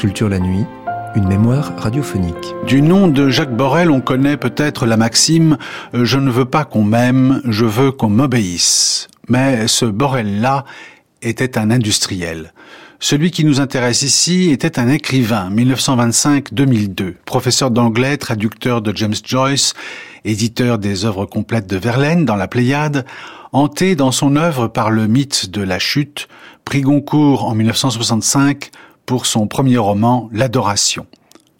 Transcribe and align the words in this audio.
Culture 0.00 0.30
la 0.30 0.38
nuit, 0.38 0.64
une 1.14 1.28
mémoire 1.28 1.74
radiophonique. 1.76 2.54
Du 2.66 2.80
nom 2.80 3.06
de 3.06 3.28
Jacques 3.28 3.54
Borel, 3.54 3.90
on 3.90 4.00
connaît 4.00 4.38
peut-être 4.38 4.86
la 4.86 4.96
maxime 4.96 5.58
euh, 5.92 6.06
Je 6.06 6.18
ne 6.18 6.30
veux 6.30 6.46
pas 6.46 6.64
qu'on 6.64 6.84
m'aime, 6.84 7.42
je 7.44 7.66
veux 7.66 7.92
qu'on 7.92 8.08
m'obéisse. 8.08 9.08
Mais 9.28 9.68
ce 9.68 9.84
Borel-là 9.84 10.64
était 11.20 11.58
un 11.58 11.70
industriel. 11.70 12.54
Celui 12.98 13.30
qui 13.30 13.44
nous 13.44 13.60
intéresse 13.60 14.00
ici 14.00 14.48
était 14.50 14.78
un 14.78 14.88
écrivain, 14.88 15.50
1925-2002, 15.50 17.16
professeur 17.26 17.70
d'anglais, 17.70 18.16
traducteur 18.16 18.80
de 18.80 18.96
James 18.96 19.14
Joyce, 19.22 19.74
éditeur 20.24 20.78
des 20.78 21.04
œuvres 21.04 21.26
complètes 21.26 21.66
de 21.66 21.76
Verlaine 21.76 22.24
dans 22.24 22.36
la 22.36 22.48
Pléiade, 22.48 23.04
hanté 23.52 23.96
dans 23.96 24.12
son 24.12 24.36
œuvre 24.36 24.66
par 24.66 24.90
le 24.90 25.06
mythe 25.06 25.50
de 25.50 25.60
la 25.60 25.78
chute, 25.78 26.26
prix 26.64 26.80
Goncourt 26.80 27.44
en 27.44 27.54
1965 27.54 28.70
pour 29.10 29.26
son 29.26 29.48
premier 29.48 29.76
roman 29.76 30.28
L'Adoration. 30.32 31.04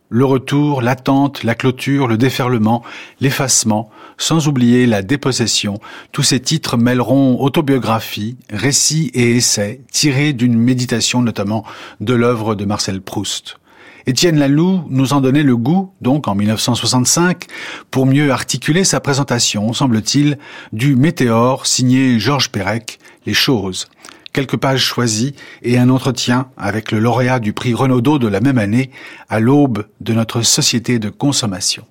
Le 0.09 0.25
retour, 0.25 0.83
l'attente, 0.83 1.43
la 1.43 1.57
clôture, 1.57 2.07
le 2.07 2.17
déferlement, 2.17 2.85
l'effacement, 3.21 3.91
sans 4.19 4.47
oublier 4.47 4.87
la 4.87 5.03
dépossession, 5.03 5.81
tous 6.13 6.23
ces 6.23 6.39
titres 6.39 6.77
mêleront 6.77 7.41
autobiographie, 7.41 8.37
récits 8.51 9.11
et 9.15 9.37
essais 9.37 9.81
tirés 9.91 10.33
d'une 10.33 10.57
méditation 10.57 11.23
notamment 11.23 11.65
de 11.99 12.15
l'œuvre 12.15 12.55
de 12.55 12.65
Marcel 12.65 13.01
Proust. 13.01 13.57
Étienne 14.07 14.39
Laloux 14.39 14.85
nous 14.89 15.13
en 15.13 15.21
donnait 15.21 15.43
le 15.43 15.57
goût, 15.57 15.93
donc 16.01 16.29
en 16.29 16.37
1965, 16.37 17.47
pour 17.91 18.07
mieux 18.07 18.31
articuler 18.31 18.85
sa 18.85 19.01
présentation, 19.01 19.73
semble-t-il, 19.73 20.39
du 20.73 20.95
Météore 20.95 21.67
signé 21.67 22.21
Georges 22.21 22.51
Perec, 22.51 23.01
Les 23.27 23.35
choses. 23.35 23.89
Quelques 24.33 24.57
pages 24.57 24.85
choisies 24.85 25.35
et 25.63 25.79
un 25.79 25.91
entretien 25.91 26.49
avec 26.57 26.93
le 26.93 27.01
lauréat 27.01 27.41
du 27.41 27.53
prix 27.53 27.75
Renaudot 27.75 28.19
de 28.19 28.29
la 28.29 28.41
même 28.41 28.59
année, 28.59 28.91
à 29.29 29.41
l'aube 29.41 29.87
de 30.01 30.13
notre 30.13 30.43
société 30.43 30.99
de 30.99 31.09
consommation. 31.09 31.85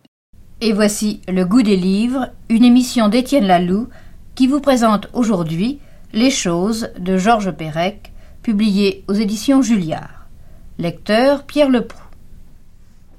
Et 0.62 0.72
voici 0.72 1.22
Le 1.28 1.46
goût 1.46 1.62
des 1.62 1.76
livres, 1.76 2.30
une 2.50 2.64
émission 2.64 3.10
d'Étienne 3.10 3.46
Laloux 3.46 3.88
qui 4.36 4.48
vous 4.48 4.62
présente 4.62 5.10
aujourd'hui 5.14 5.80
Les 6.14 6.32
choses 6.32 6.90
de 6.98 7.18
Georges 7.18 7.52
Perec, 7.52 8.14
publié 8.42 9.04
aux 9.08 9.14
éditions 9.14 9.62
Julliard. 9.62 10.28
Lecteur 10.78 11.44
Pierre 11.44 11.70
Leproux. 11.70 12.00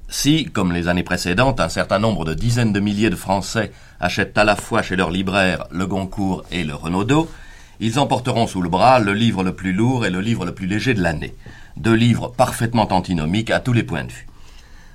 Si, 0.09 0.45
comme 0.45 0.73
les 0.73 0.87
années 0.87 1.03
précédentes, 1.03 1.59
un 1.59 1.69
certain 1.69 1.99
nombre 1.99 2.25
de 2.25 2.33
dizaines 2.33 2.73
de 2.73 2.79
milliers 2.79 3.09
de 3.09 3.15
Français 3.15 3.71
achètent 3.99 4.37
à 4.37 4.43
la 4.43 4.55
fois 4.55 4.81
chez 4.81 4.95
leur 4.95 5.09
libraire 5.09 5.65
le 5.71 5.87
Goncourt 5.87 6.43
et 6.51 6.63
le 6.63 6.75
Renaudot, 6.75 7.29
ils 7.81 7.99
emporteront 7.99 8.45
sous 8.45 8.61
le 8.61 8.69
bras 8.69 8.99
le 8.99 9.13
livre 9.13 9.43
le 9.43 9.55
plus 9.55 9.73
lourd 9.73 10.05
et 10.05 10.11
le 10.11 10.21
livre 10.21 10.45
le 10.45 10.53
plus 10.53 10.67
léger 10.67 10.93
de 10.93 11.01
l'année. 11.01 11.33
Deux 11.77 11.95
livres 11.95 12.29
parfaitement 12.29 12.87
antinomiques 12.93 13.49
à 13.49 13.59
tous 13.59 13.73
les 13.73 13.83
points 13.83 14.03
de 14.03 14.11
vue. 14.11 14.27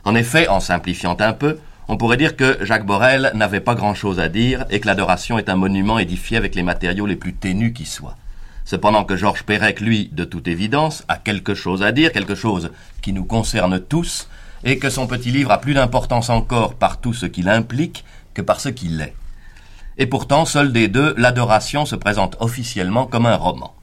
En 0.04 0.14
effet, 0.14 0.46
en 0.46 0.60
simplifiant 0.60 1.16
un 1.18 1.32
peu, 1.32 1.58
on 1.88 1.96
pourrait 1.96 2.16
dire 2.16 2.36
que 2.36 2.58
Jacques 2.64 2.86
Borel 2.86 3.32
n'avait 3.34 3.60
pas 3.60 3.74
grand-chose 3.74 4.20
à 4.20 4.28
dire 4.28 4.64
et 4.70 4.78
que 4.78 4.86
l'adoration 4.86 5.36
est 5.36 5.48
un 5.48 5.56
monument 5.56 5.98
édifié 5.98 6.36
avec 6.36 6.54
les 6.54 6.62
matériaux 6.62 7.06
les 7.06 7.16
plus 7.16 7.34
ténus 7.34 7.74
qui 7.74 7.86
soient. 7.86 8.16
Cependant 8.64 9.04
que 9.04 9.16
Georges 9.16 9.42
Perec, 9.42 9.80
lui, 9.80 10.08
de 10.12 10.24
toute 10.24 10.46
évidence, 10.46 11.04
a 11.08 11.16
quelque 11.16 11.54
chose 11.54 11.82
à 11.82 11.90
dire, 11.90 12.12
quelque 12.12 12.34
chose 12.36 12.70
qui 13.02 13.12
nous 13.12 13.24
concerne 13.24 13.80
tous, 13.80 14.28
et 14.64 14.78
que 14.78 14.90
son 14.90 15.08
petit 15.08 15.30
livre 15.30 15.50
a 15.50 15.60
plus 15.60 15.74
d'importance 15.74 16.30
encore 16.30 16.74
par 16.74 17.00
tout 17.00 17.14
ce 17.14 17.26
qu'il 17.26 17.48
implique 17.48 18.04
que 18.34 18.42
par 18.42 18.60
ce 18.60 18.68
qu'il 18.68 19.00
est. 19.00 19.14
Et 19.98 20.06
pourtant, 20.06 20.44
seul 20.44 20.72
des 20.72 20.88
deux, 20.88 21.14
l'adoration 21.16 21.86
se 21.86 21.96
présente 21.96 22.36
officiellement 22.40 23.06
comme 23.06 23.26
un 23.26 23.36
roman. 23.36 23.74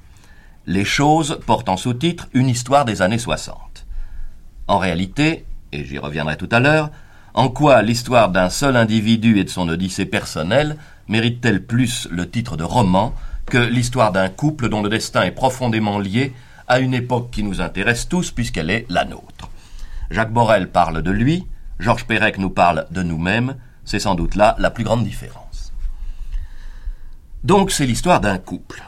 Les 0.66 0.86
choses 0.86 1.39
portent 1.45 1.70
en 1.70 1.78
sous-titre 1.78 2.28
une 2.33 2.50
histoire 2.50 2.86
des 2.86 3.02
années 3.02 3.17
60. 3.17 3.86
En 4.67 4.77
réalité, 4.77 5.45
et 5.71 5.83
j'y 5.83 5.98
reviendrai 5.98 6.37
tout 6.37 6.49
à 6.52 6.60
l'heure, 6.60 6.92
en 7.33 7.49
quoi 7.49 7.82
l'histoire 7.82 8.30
d'un 8.30 8.49
seul 8.49 8.77
individu 8.77 9.39
et 9.39 9.43
de 9.43 9.49
son 9.49 9.67
odyssée 9.67 10.05
personnelle 10.05 10.77
mérite-t-elle 11.08 11.65
plus 11.65 12.08
le 12.11 12.30
titre 12.30 12.58
de 12.58 12.64
roman 12.64 13.14
que 13.48 13.58
l'histoire 13.58 14.11
d'un 14.11 14.30
couple 14.30 14.70
dont 14.70 14.83
le 14.83 14.89
destin 14.89 15.23
est 15.23 15.32
profondément 15.32 15.99
lié 15.99 16.33
à 16.67 16.80
une 16.80 16.93
époque 16.93 17.32
qui 17.32 17.43
nous 17.43 17.60
intéresse 17.60 18.08
tous 18.08 18.32
puisqu'elle 18.32 18.70
est 18.70 18.86
la 18.89 19.04
nôtre? 19.04 19.49
Jacques 20.11 20.32
Borel 20.32 20.70
parle 20.70 21.02
de 21.02 21.11
lui, 21.11 21.48
Georges 21.80 22.05
Perec 22.05 22.37
nous 22.37 22.52
parle 22.52 22.86
de 22.92 23.02
nous-mêmes, 23.02 23.55
c'est 23.83 23.99
sans 23.99 24.16
doute 24.16 24.36
là 24.36 24.55
la 24.60 24.70
plus 24.70 24.83
grande 24.83 25.04
différence. 25.04 25.42
Donc 27.43 27.71
c'est 27.71 27.86
l'histoire 27.86 28.21
d'un 28.21 28.37
couple, 28.37 28.81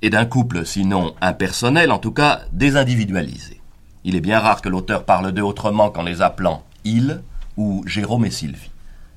et 0.00 0.08
d'un 0.08 0.24
couple 0.24 0.64
sinon 0.64 1.14
impersonnel, 1.20 1.92
en 1.92 1.98
tout 1.98 2.12
cas 2.12 2.40
désindividualisé. 2.52 3.60
Il 4.04 4.16
est 4.16 4.22
bien 4.22 4.40
rare 4.40 4.62
que 4.62 4.70
l'auteur 4.70 5.04
parle 5.04 5.30
d'eux 5.32 5.42
autrement 5.42 5.90
qu'en 5.90 6.04
les 6.04 6.22
appelant 6.22 6.64
il 6.84 7.20
ou 7.58 7.82
Jérôme 7.86 8.24
et 8.24 8.30
Sylvie. 8.30 8.70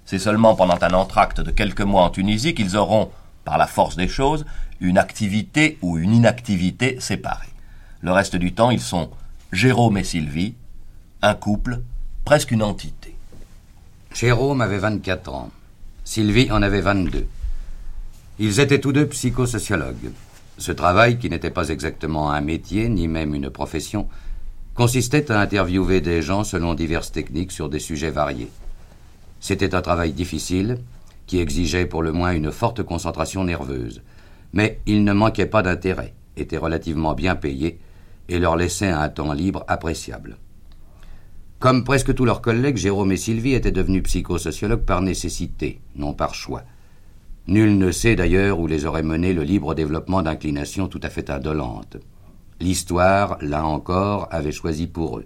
C'est 0.06 0.20
seulement 0.20 0.56
pendant 0.56 0.78
un 0.82 0.94
entracte 0.94 1.40
de 1.40 1.52
quelques 1.52 1.80
mois 1.80 2.04
en 2.04 2.10
Tunisie 2.10 2.54
qu'ils 2.54 2.76
auront, 2.76 3.10
par 3.46 3.58
la 3.58 3.66
force 3.66 3.96
des 3.96 4.10
choses, 4.10 4.46
une 4.82 4.98
activité 4.98 5.78
ou 5.82 5.98
une 5.98 6.14
inactivité 6.14 7.00
séparée. 7.00 7.48
Le 8.02 8.12
reste 8.12 8.36
du 8.36 8.52
temps, 8.54 8.72
ils 8.72 8.82
sont 8.82 9.10
Jérôme 9.54 9.98
et 9.98 10.04
Sylvie, 10.04 10.56
un 11.22 11.36
couple, 11.36 11.82
presque 12.26 12.52
une 12.52 12.64
entité. 12.64 13.16
Jérôme 14.14 14.60
avait 14.60 14.80
24 14.80 15.34
ans. 15.34 15.50
Sylvie 16.04 16.52
en 16.52 16.62
avait 16.62 16.82
22. 16.82 17.26
Ils 18.44 18.60
étaient 18.60 18.82
tous 18.82 18.92
deux 18.92 19.06
psychosociologues. 19.06 20.12
Ce 20.58 20.72
travail, 20.72 21.20
qui 21.20 21.30
n'était 21.30 21.52
pas 21.52 21.70
exactement 21.70 22.32
un 22.32 22.42
métier, 22.42 22.90
ni 22.90 23.08
même 23.08 23.36
une 23.36 23.52
profession, 23.52 24.10
consistait 24.74 25.32
à 25.32 25.40
interviewer 25.40 26.02
des 26.02 26.24
gens 26.24 26.44
selon 26.44 26.74
diverses 26.74 27.12
techniques 27.12 27.52
sur 27.52 27.70
des 27.70 27.80
sujets 27.80 28.10
variés. 28.10 28.50
C'était 29.40 29.76
un 29.76 29.82
travail 29.84 30.12
difficile, 30.12 30.80
qui 31.28 31.40
exigeait 31.40 31.86
pour 31.86 32.02
le 32.02 32.12
moins 32.12 32.32
une 32.32 32.52
forte 32.52 32.82
concentration 32.84 33.44
nerveuse 33.44 34.02
mais 34.54 34.80
ils 34.86 35.04
ne 35.04 35.14
manquaient 35.14 35.46
pas 35.46 35.62
d'intérêt, 35.62 36.14
étaient 36.38 36.58
relativement 36.58 37.14
bien 37.14 37.36
payés 37.36 37.80
et 38.30 38.40
leur 38.40 38.56
laissaient 38.56 38.90
un 38.90 39.10
temps 39.10 39.34
libre 39.34 39.64
appréciable. 39.68 40.38
Comme 41.60 41.84
presque 41.84 42.14
tous 42.14 42.26
leurs 42.26 42.42
collègues, 42.42 42.78
Jérôme 42.78 43.12
et 43.12 43.18
Sylvie 43.18 43.54
étaient 43.54 43.72
devenus 43.72 44.04
psychosociologues 44.04 44.84
par 44.84 45.02
nécessité, 45.02 45.80
non 45.96 46.14
par 46.14 46.34
choix. 46.34 46.64
Nul 47.48 47.78
ne 47.78 47.92
sait 47.92 48.16
d'ailleurs 48.16 48.60
où 48.60 48.68
les 48.68 48.86
aurait 48.86 49.04
menés 49.04 49.34
le 49.34 49.44
libre 49.44 49.74
développement 49.74 50.22
d'inclinations 50.22 50.88
tout 50.88 51.00
à 51.04 51.10
fait 51.10 51.30
indolentes. 51.30 51.98
L'histoire, 52.60 53.38
là 53.42 53.66
encore, 53.66 54.28
avait 54.32 54.52
choisi 54.52 54.86
pour 54.86 55.18
eux. 55.18 55.26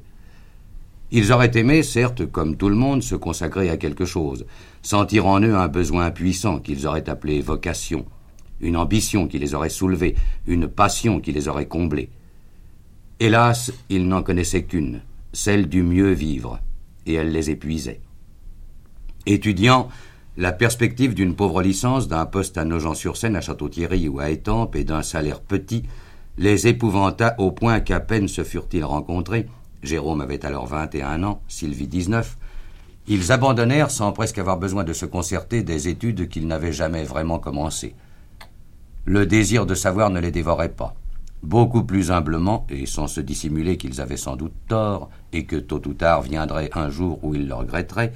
Ils 1.12 1.31
auraient 1.31 1.52
aimé, 1.56 1.84
certes, 1.84 2.26
comme 2.26 2.56
tout 2.56 2.70
le 2.70 2.76
monde, 2.76 3.03
se 3.03 3.16
consacrer 3.16 3.70
à 3.70 3.78
quelque 3.78 4.06
chose, 4.06 4.46
sentir 4.81 5.28
en 5.28 5.42
eux 5.42 5.56
un 5.56 5.68
besoin 5.68 6.09
puissant 6.12 6.59
qu'ils 6.59 6.88
auraient 6.88 7.09
appelé 7.09 7.42
vocation, 7.42 8.06
une 8.59 8.78
ambition 8.78 9.28
qui 9.28 9.38
les 9.38 9.53
aurait 9.53 9.70
soulevés, 9.70 10.16
une 10.47 10.68
passion 10.68 11.20
qui 11.20 11.32
les 11.32 11.47
aurait 11.47 11.68
comblés. 11.68 12.09
Hélas, 13.20 13.72
ils 13.90 14.08
n'en 14.08 14.24
connaissaient 14.24 14.64
qu'une, 14.64 15.02
celle 15.32 15.68
du 15.68 15.84
mieux 15.84 16.12
vivre, 16.12 16.59
et 17.06 17.14
elle 17.14 17.32
les 17.32 17.50
épuisait. 17.50 18.00
Étudiants, 19.26 19.90
la 20.38 20.51
perspective 20.51 21.13
d'une 21.13 21.35
pauvre 21.35 21.62
licence, 21.62 22.07
d'un 22.07 22.25
poste 22.25 22.57
à 22.57 22.66
Nogent-sur-Seine, 22.66 23.35
à 23.35 23.41
Château-Thierry 23.41 24.09
ou 24.09 24.19
à 24.19 24.29
Étampes 24.29 24.75
et 24.75 24.84
d'un 24.84 25.01
salaire 25.01 25.41
petit 25.41 25.84
les 26.38 26.68
épouvanta 26.68 27.35
au 27.38 27.51
point 27.51 27.79
qu'à 27.79 28.01
peine 28.01 28.28
se 28.28 28.44
furent-ils 28.44 28.84
rencontrés, 28.84 29.47
Jérôme 29.84 30.22
avait 30.22 30.46
alors 30.46 30.66
vingt 30.66 30.94
et 30.94 31.01
un 31.01 31.23
ans, 31.23 31.41
Sylvie 31.47 31.88
dix-neuf, 31.88 32.38
ils 33.07 33.31
abandonnèrent 33.31 33.91
sans 33.91 34.12
presque 34.12 34.40
avoir 34.40 34.57
besoin 34.57 34.84
de 34.84 34.91
se 34.91 35.06
concerter 35.06 35.63
des 35.63 35.88
études 35.88 36.28
qu'ils 36.28 36.47
n'avaient 36.47 36.73
jamais 36.73 37.03
vraiment 37.03 37.40
commencées. 37.40 37.96
Le 39.05 39.26
désir 39.26 39.66
de 39.66 39.76
savoir 39.76 40.09
ne 40.09 40.20
les 40.20 40.31
dévorait 40.31 40.70
pas. 40.70 40.96
Beaucoup 41.43 41.84
plus 41.84 42.11
humblement, 42.11 42.66
et 42.70 42.88
sans 42.88 43.08
se 43.08 43.22
dissimuler 43.22 43.78
qu'ils 43.78 44.02
avaient 44.02 44.17
sans 44.17 44.35
doute 44.35 44.55
tort, 44.67 45.09
et 45.31 45.46
que 45.46 45.55
tôt 45.55 45.81
ou 45.85 45.93
tard 45.93 46.23
viendrait 46.23 46.72
un 46.73 46.90
jour 46.90 47.20
où 47.23 47.35
ils 47.35 47.47
le 47.47 47.53
regretteraient, 47.53 48.11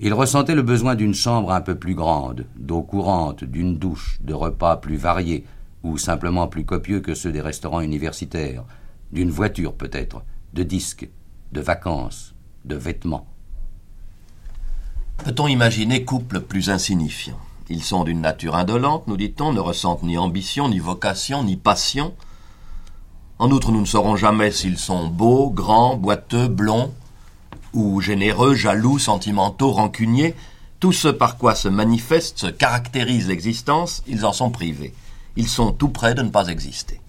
ils 0.00 0.14
ressentaient 0.14 0.54
le 0.54 0.62
besoin 0.62 0.94
d'une 0.94 1.14
chambre 1.14 1.52
un 1.52 1.60
peu 1.60 1.74
plus 1.74 1.94
grande, 1.94 2.46
d'eau 2.56 2.82
courante, 2.82 3.44
d'une 3.44 3.78
douche, 3.78 4.18
de 4.20 4.34
repas 4.34 4.76
plus 4.76 4.96
variés, 4.96 5.44
ou 5.82 5.98
simplement 5.98 6.48
plus 6.48 6.64
copieux 6.64 7.00
que 7.00 7.14
ceux 7.14 7.32
des 7.32 7.40
restaurants 7.40 7.80
universitaires, 7.80 8.64
d'une 9.12 9.30
voiture 9.30 9.74
peut-être, 9.74 10.22
de 10.52 10.62
disques, 10.62 11.08
de 11.52 11.60
vacances, 11.60 12.34
de 12.64 12.74
vêtements. 12.74 13.26
Peut-on 15.18 15.46
imaginer 15.46 16.04
couple 16.04 16.40
plus 16.40 16.70
insignifiant 16.70 17.38
ils 17.70 17.82
sont 17.82 18.04
d'une 18.04 18.20
nature 18.20 18.56
indolente, 18.56 19.06
nous 19.06 19.16
dit-on, 19.16 19.52
ne 19.52 19.60
ressentent 19.60 20.02
ni 20.02 20.18
ambition, 20.18 20.68
ni 20.68 20.78
vocation, 20.78 21.42
ni 21.42 21.56
passion. 21.56 22.12
En 23.38 23.50
outre, 23.50 23.72
nous 23.72 23.80
ne 23.80 23.86
saurons 23.86 24.16
jamais 24.16 24.50
s'ils 24.50 24.78
sont 24.78 25.08
beaux, 25.08 25.50
grands, 25.50 25.96
boiteux, 25.96 26.48
blonds, 26.48 26.92
ou 27.74 28.00
généreux, 28.00 28.54
jaloux, 28.54 28.98
sentimentaux, 28.98 29.72
rancuniers. 29.72 30.34
Tout 30.80 30.92
ce 30.92 31.08
par 31.08 31.36
quoi 31.36 31.54
se 31.54 31.68
manifeste, 31.68 32.38
se 32.38 32.46
caractérise 32.46 33.28
l'existence, 33.28 34.02
ils 34.06 34.24
en 34.24 34.32
sont 34.32 34.50
privés. 34.50 34.94
Ils 35.36 35.48
sont 35.48 35.72
tout 35.72 35.88
près 35.88 36.14
de 36.14 36.22
ne 36.22 36.30
pas 36.30 36.48
exister. 36.48 37.00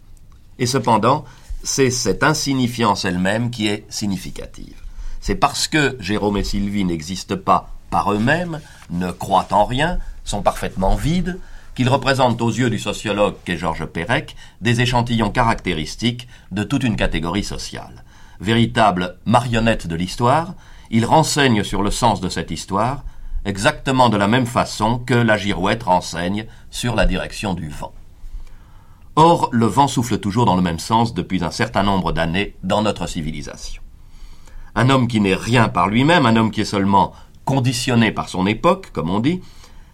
Et 0.59 0.65
cependant, 0.65 1.25
c'est 1.63 1.91
cette 1.91 2.23
insignifiance 2.23 3.05
elle-même 3.05 3.49
qui 3.49 3.67
est 3.67 3.85
significative. 3.89 4.75
C'est 5.19 5.35
parce 5.35 5.67
que 5.67 5.97
Jérôme 5.99 6.37
et 6.37 6.43
Sylvie 6.43 6.85
n'existent 6.85 7.37
pas 7.37 7.71
par 7.89 8.13
eux-mêmes, 8.13 8.61
ne 8.89 9.11
croient 9.11 9.47
en 9.51 9.65
rien, 9.65 9.99
sont 10.23 10.41
parfaitement 10.41 10.95
vides, 10.95 11.39
qu'ils 11.75 11.89
représentent 11.89 12.41
aux 12.41 12.49
yeux 12.49 12.69
du 12.69 12.79
sociologue 12.79 13.35
qu'est 13.43 13.57
Georges 13.57 13.85
Perec 13.85 14.35
des 14.61 14.81
échantillons 14.81 15.31
caractéristiques 15.31 16.27
de 16.51 16.63
toute 16.63 16.83
une 16.83 16.95
catégorie 16.95 17.43
sociale. 17.43 18.04
Véritable 18.39 19.17
marionnette 19.25 19.87
de 19.87 19.95
l'histoire, 19.95 20.53
ils 20.91 21.05
renseignent 21.05 21.63
sur 21.63 21.81
le 21.81 21.91
sens 21.91 22.21
de 22.21 22.29
cette 22.29 22.51
histoire, 22.51 23.03
exactement 23.45 24.09
de 24.09 24.17
la 24.17 24.27
même 24.27 24.45
façon 24.45 24.99
que 24.99 25.13
la 25.13 25.37
girouette 25.37 25.83
renseigne 25.83 26.45
sur 26.69 26.95
la 26.95 27.05
direction 27.05 27.53
du 27.53 27.69
vent. 27.69 27.93
Or, 29.15 29.49
le 29.51 29.65
vent 29.65 29.87
souffle 29.87 30.17
toujours 30.17 30.45
dans 30.45 30.57
le 30.57 30.61
même 30.61 30.79
sens 30.79 31.13
depuis 31.13 31.43
un 31.43 31.51
certain 31.51 31.83
nombre 31.83 32.11
d'années 32.11 32.55
dans 32.63 32.81
notre 32.81 33.07
civilisation. 33.07 33.81
Un 34.75 34.89
homme 34.89 35.07
qui 35.07 35.21
n'est 35.21 35.35
rien 35.35 35.69
par 35.69 35.87
lui-même, 35.87 36.25
un 36.25 36.35
homme 36.35 36.51
qui 36.51 36.61
est 36.61 36.65
seulement 36.65 37.13
conditionné 37.45 38.11
par 38.11 38.27
son 38.27 38.45
époque, 38.45 38.89
comme 38.91 39.09
on 39.09 39.21
dit, 39.21 39.41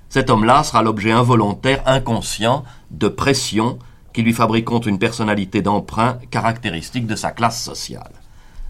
cet 0.10 0.30
homme-là 0.30 0.64
sera 0.64 0.82
l'objet 0.82 1.12
involontaire, 1.12 1.84
inconscient, 1.86 2.64
de 2.90 3.08
pressions 3.08 3.78
qui 4.12 4.24
lui 4.24 4.34
fabriqueront 4.34 4.80
une 4.80 5.00
personnalité 5.00 5.62
d'emprunt 5.62 6.18
caractéristique 6.32 7.08
de 7.08 7.16
sa 7.16 7.32
classe 7.32 7.64
sociale. 7.64 8.12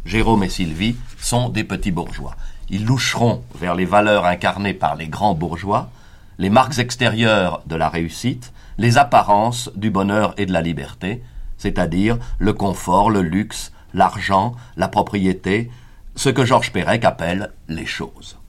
Jérôme 0.06 0.44
et 0.44 0.50
Sylvie 0.50 0.96
sont 1.18 1.50
des 1.50 1.64
petits 1.64 1.92
bourgeois. 1.92 2.36
Ils 2.70 2.86
loucheront 2.86 3.44
vers 3.56 3.76
les 3.76 3.86
valeurs 3.86 4.26
incarnées 4.26 4.74
par 4.74 4.96
les 4.96 5.08
grands 5.08 5.36
bourgeois, 5.36 5.90
les 6.38 6.50
marques 6.50 6.80
extérieures 6.80 7.62
de 7.68 7.76
la 7.76 7.90
réussite, 7.90 8.52
les 8.78 8.98
apparences 8.98 9.70
du 9.76 9.92
bonheur 9.92 10.34
et 10.38 10.46
de 10.46 10.54
la 10.54 10.62
liberté, 10.62 11.22
c'est-à-dire 11.58 12.18
le 12.40 12.54
confort, 12.54 13.12
le 13.12 13.22
luxe, 13.22 13.72
l'argent, 13.94 14.56
la 14.76 14.88
propriété, 14.88 15.70
ce 16.16 16.30
que 16.30 16.46
Georges 16.46 16.72
Perec 16.72 17.06
appelle 17.06 17.52
les 17.68 17.86
choses. 17.86 18.40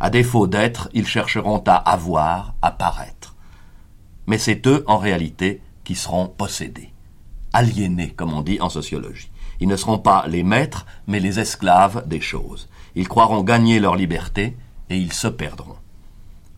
À 0.00 0.10
défaut 0.10 0.46
d'être, 0.46 0.88
ils 0.92 1.06
chercheront 1.06 1.62
à 1.66 1.76
avoir, 1.76 2.54
à 2.62 2.72
paraître. 2.72 3.36
Mais 4.26 4.38
c'est 4.38 4.66
eux, 4.66 4.82
en 4.86 4.98
réalité, 4.98 5.60
qui 5.84 5.94
seront 5.94 6.26
possédés, 6.26 6.92
aliénés, 7.52 8.10
comme 8.10 8.32
on 8.32 8.42
dit 8.42 8.60
en 8.60 8.70
sociologie. 8.70 9.29
Ils 9.60 9.68
ne 9.68 9.76
seront 9.76 9.98
pas 9.98 10.24
les 10.26 10.42
maîtres, 10.42 10.86
mais 11.06 11.20
les 11.20 11.38
esclaves 11.38 12.06
des 12.06 12.20
choses. 12.20 12.68
Ils 12.94 13.08
croiront 13.08 13.42
gagner 13.42 13.78
leur 13.78 13.94
liberté, 13.94 14.56
et 14.88 14.96
ils 14.96 15.12
se 15.12 15.28
perdront. 15.28 15.76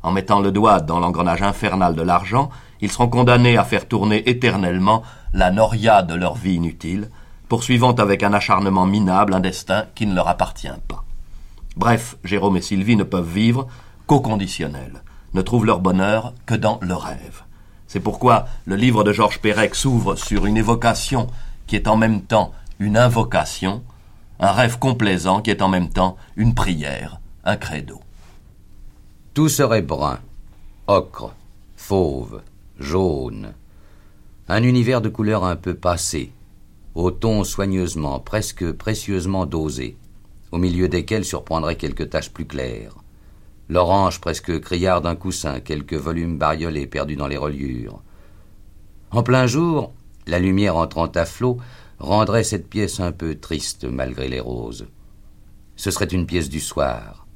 En 0.02 0.10
mettant 0.10 0.40
le 0.40 0.50
doigt 0.50 0.80
dans 0.80 0.98
l'engrenage 0.98 1.42
infernal 1.42 1.94
de 1.94 2.02
l'argent, 2.02 2.50
ils 2.80 2.90
seront 2.90 3.08
condamnés 3.08 3.56
à 3.56 3.64
faire 3.64 3.86
tourner 3.86 4.28
éternellement 4.28 5.02
la 5.32 5.50
noria 5.50 6.02
de 6.02 6.14
leur 6.14 6.34
vie 6.34 6.54
inutile, 6.54 7.10
poursuivant 7.48 7.92
avec 7.92 8.22
un 8.22 8.32
acharnement 8.32 8.86
minable 8.86 9.34
un 9.34 9.40
destin 9.40 9.84
qui 9.94 10.06
ne 10.06 10.14
leur 10.14 10.28
appartient 10.28 10.68
pas. 10.88 11.04
Bref, 11.76 12.16
Jérôme 12.24 12.56
et 12.56 12.62
Sylvie 12.62 12.96
ne 12.96 13.04
peuvent 13.04 13.30
vivre 13.30 13.68
qu'au 14.06 14.20
conditionnel, 14.20 15.02
ne 15.34 15.42
trouvent 15.42 15.66
leur 15.66 15.80
bonheur 15.80 16.34
que 16.46 16.54
dans 16.54 16.78
le 16.82 16.94
rêve. 16.94 17.42
C'est 17.86 18.00
pourquoi 18.00 18.46
le 18.64 18.76
livre 18.76 19.04
de 19.04 19.12
Georges 19.12 19.38
Perec 19.38 19.74
s'ouvre 19.74 20.16
sur 20.16 20.46
une 20.46 20.56
évocation 20.56 21.28
qui 21.66 21.76
est 21.76 21.88
en 21.88 21.96
même 21.96 22.22
temps 22.22 22.52
une 22.82 22.96
invocation, 22.96 23.84
un 24.40 24.50
rêve 24.50 24.80
complaisant 24.80 25.40
qui 25.40 25.50
est 25.50 25.62
en 25.62 25.68
même 25.68 25.88
temps 25.88 26.16
une 26.34 26.52
prière, 26.52 27.20
un 27.44 27.56
credo. 27.56 28.00
Tout 29.34 29.48
serait 29.48 29.82
brun, 29.82 30.18
ocre, 30.88 31.32
fauve, 31.76 32.42
jaune. 32.80 33.54
Un 34.48 34.64
univers 34.64 35.00
de 35.00 35.08
couleurs 35.08 35.44
un 35.44 35.54
peu 35.54 35.74
passées, 35.74 36.32
au 36.96 37.12
ton 37.12 37.44
soigneusement, 37.44 38.18
presque 38.18 38.72
précieusement 38.72 39.46
dosé 39.46 39.96
au 40.50 40.58
milieu 40.58 40.88
desquels 40.88 41.24
surprendraient 41.24 41.76
quelques 41.76 42.10
taches 42.10 42.30
plus 42.30 42.44
claires. 42.44 42.96
L'orange 43.68 44.20
presque 44.20 44.60
criard 44.60 45.00
d'un 45.00 45.14
coussin, 45.14 45.60
quelques 45.60 45.94
volumes 45.94 46.36
bariolés 46.36 46.88
perdus 46.88 47.16
dans 47.16 47.28
les 47.28 47.38
reliures. 47.38 48.02
En 49.12 49.22
plein 49.22 49.46
jour, 49.46 49.92
la 50.26 50.40
lumière 50.40 50.76
entrant 50.76 51.06
à 51.06 51.24
flot 51.24 51.58
rendrait 52.02 52.42
cette 52.42 52.68
pièce 52.68 52.98
un 52.98 53.12
peu 53.12 53.36
triste 53.36 53.84
malgré 53.84 54.28
les 54.28 54.40
roses. 54.40 54.86
Ce 55.76 55.90
serait 55.92 56.06
une 56.06 56.26
pièce 56.26 56.48
du 56.48 56.58
soir. 56.58 57.26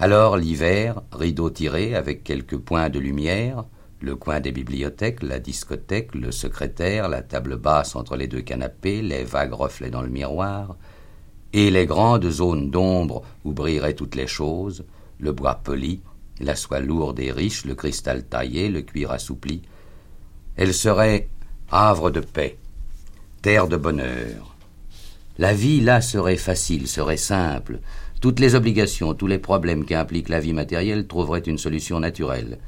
Alors 0.00 0.36
l'hiver, 0.36 1.02
rideau 1.12 1.50
tiré 1.50 1.94
avec 1.94 2.24
quelques 2.24 2.58
points 2.58 2.90
de 2.90 2.98
lumière, 2.98 3.64
le 4.00 4.16
coin 4.16 4.40
des 4.40 4.50
bibliothèques, 4.50 5.22
la 5.22 5.38
discothèque, 5.38 6.14
le 6.14 6.32
secrétaire, 6.32 7.08
la 7.08 7.22
table 7.22 7.56
basse 7.56 7.94
entre 7.94 8.16
les 8.16 8.26
deux 8.26 8.40
canapés, 8.40 9.02
les 9.02 9.24
vagues 9.24 9.52
reflets 9.52 9.90
dans 9.90 10.02
le 10.02 10.08
miroir, 10.08 10.76
et 11.52 11.70
les 11.70 11.86
grandes 11.86 12.28
zones 12.28 12.70
d'ombre 12.70 13.22
où 13.44 13.52
brilleraient 13.52 13.94
toutes 13.94 14.16
les 14.16 14.26
choses, 14.26 14.84
le 15.18 15.32
bois 15.32 15.56
poli, 15.56 16.00
la 16.40 16.56
soie 16.56 16.80
lourde 16.80 17.20
et 17.20 17.30
riche, 17.30 17.64
le 17.64 17.74
cristal 17.74 18.24
taillé, 18.24 18.68
le 18.68 18.82
cuir 18.82 19.12
assoupli. 19.12 19.62
Elle 20.56 20.74
serait 20.74 21.28
havre 21.70 22.10
de 22.10 22.20
paix, 22.20 22.58
terre 23.42 23.68
de 23.68 23.78
bonheur. 23.78 24.54
La 25.38 25.54
vie 25.54 25.80
là 25.80 26.02
serait 26.02 26.36
facile, 26.36 26.86
serait 26.86 27.16
simple. 27.16 27.78
Toutes 28.20 28.38
les 28.38 28.54
obligations, 28.54 29.14
tous 29.14 29.26
les 29.26 29.38
problèmes 29.38 29.86
qu'implique 29.86 30.28
la 30.28 30.40
vie 30.40 30.52
matérielle 30.52 31.06
trouveraient 31.06 31.40
une 31.40 31.56
solution 31.56 32.00
naturelle. 32.00 32.58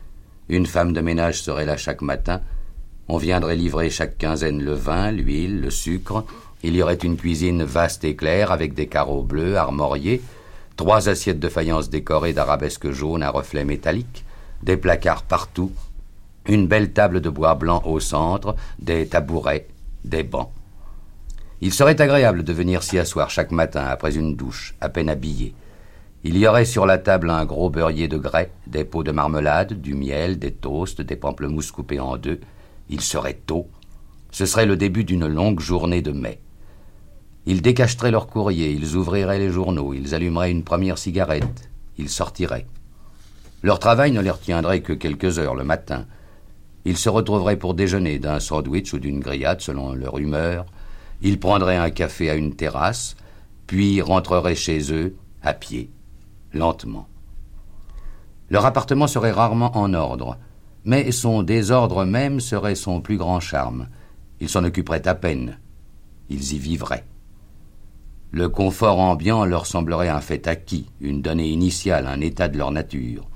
Une 0.48 0.64
femme 0.64 0.94
de 0.94 1.02
ménage 1.02 1.42
serait 1.42 1.66
là 1.66 1.76
chaque 1.76 2.00
matin. 2.00 2.40
On 3.08 3.18
viendrait 3.18 3.56
livrer 3.56 3.90
chaque 3.90 4.16
quinzaine 4.16 4.62
le 4.62 4.72
vin, 4.72 5.10
l'huile, 5.10 5.60
le 5.60 5.68
sucre, 5.70 6.24
il 6.62 6.74
y 6.74 6.82
aurait 6.82 6.94
une 6.94 7.18
cuisine 7.18 7.64
vaste 7.64 8.04
et 8.04 8.16
claire 8.16 8.50
avec 8.50 8.72
des 8.72 8.86
carreaux 8.86 9.22
bleus 9.22 9.58
armoriés, 9.58 10.22
trois 10.76 11.10
assiettes 11.10 11.40
de 11.40 11.50
faïence 11.50 11.90
décorées 11.90 12.32
d'arabesques 12.32 12.92
jaunes 12.92 13.22
à 13.22 13.30
reflets 13.30 13.66
métalliques, 13.66 14.24
des 14.62 14.78
placards 14.78 15.24
partout, 15.24 15.72
une 16.46 16.66
belle 16.66 16.92
table 16.92 17.20
de 17.20 17.28
bois 17.28 17.56
blanc 17.56 17.82
au 17.84 18.00
centre, 18.00 18.56
des 18.78 19.06
tabourets, 19.06 19.68
des 20.04 20.22
bancs. 20.22 20.50
Il 21.64 21.72
serait 21.72 22.00
agréable 22.00 22.42
de 22.42 22.52
venir 22.52 22.82
s'y 22.82 22.98
asseoir 22.98 23.30
chaque 23.30 23.52
matin 23.52 23.84
après 23.84 24.16
une 24.16 24.34
douche, 24.34 24.74
à 24.80 24.88
peine 24.88 25.08
habillé. 25.08 25.54
Il 26.24 26.36
y 26.36 26.44
aurait 26.48 26.64
sur 26.64 26.86
la 26.86 26.98
table 26.98 27.30
un 27.30 27.44
gros 27.44 27.70
beurrier 27.70 28.08
de 28.08 28.18
grès, 28.18 28.50
des 28.66 28.84
pots 28.84 29.04
de 29.04 29.12
marmelade, 29.12 29.80
du 29.80 29.94
miel, 29.94 30.40
des 30.40 30.50
toasts, 30.50 31.00
des 31.00 31.14
pamplemousses 31.14 31.70
coupés 31.70 32.00
en 32.00 32.16
deux. 32.16 32.40
Il 32.90 33.00
serait 33.00 33.38
tôt. 33.46 33.68
Ce 34.32 34.44
serait 34.44 34.66
le 34.66 34.76
début 34.76 35.04
d'une 35.04 35.28
longue 35.28 35.60
journée 35.60 36.02
de 36.02 36.10
mai. 36.10 36.40
Ils 37.46 37.62
décacheraient 37.62 38.10
leur 38.10 38.26
courrier, 38.26 38.72
ils 38.72 38.96
ouvriraient 38.96 39.38
les 39.38 39.50
journaux, 39.50 39.94
ils 39.94 40.16
allumeraient 40.16 40.50
une 40.50 40.64
première 40.64 40.98
cigarette, 40.98 41.70
ils 41.96 42.08
sortiraient. 42.08 42.66
Leur 43.62 43.78
travail 43.78 44.10
ne 44.10 44.20
les 44.20 44.30
retiendrait 44.30 44.80
que 44.80 44.94
quelques 44.94 45.38
heures 45.38 45.54
le 45.54 45.62
matin. 45.62 46.06
Ils 46.84 46.98
se 46.98 47.08
retrouveraient 47.08 47.56
pour 47.56 47.74
déjeuner 47.74 48.18
d'un 48.18 48.40
sandwich 48.40 48.92
ou 48.94 48.98
d'une 48.98 49.20
grillade 49.20 49.60
selon 49.60 49.94
leur 49.94 50.18
humeur. 50.18 50.66
Ils 51.22 51.38
prendraient 51.38 51.76
un 51.76 51.90
café 51.90 52.30
à 52.30 52.34
une 52.34 52.54
terrasse, 52.54 53.16
puis 53.66 54.02
rentreraient 54.02 54.56
chez 54.56 54.92
eux 54.92 55.16
à 55.42 55.54
pied, 55.54 55.90
lentement. 56.52 57.08
Leur 58.50 58.66
appartement 58.66 59.06
serait 59.06 59.30
rarement 59.30 59.76
en 59.78 59.94
ordre, 59.94 60.36
mais 60.84 61.12
son 61.12 61.42
désordre 61.42 62.04
même 62.04 62.40
serait 62.40 62.74
son 62.74 63.00
plus 63.00 63.16
grand 63.16 63.40
charme. 63.40 63.88
Ils 64.40 64.48
s'en 64.48 64.64
occuperaient 64.64 65.06
à 65.06 65.14
peine. 65.14 65.58
Ils 66.28 66.54
y 66.54 66.58
vivraient. 66.58 67.04
Le 68.32 68.48
confort 68.48 68.98
ambiant 68.98 69.44
leur 69.44 69.66
semblerait 69.66 70.08
un 70.08 70.20
fait 70.20 70.48
acquis, 70.48 70.86
une 71.00 71.22
donnée 71.22 71.48
initiale, 71.48 72.06
un 72.06 72.20
état 72.20 72.48
de 72.48 72.58
leur 72.58 72.72
nature. 72.72 73.28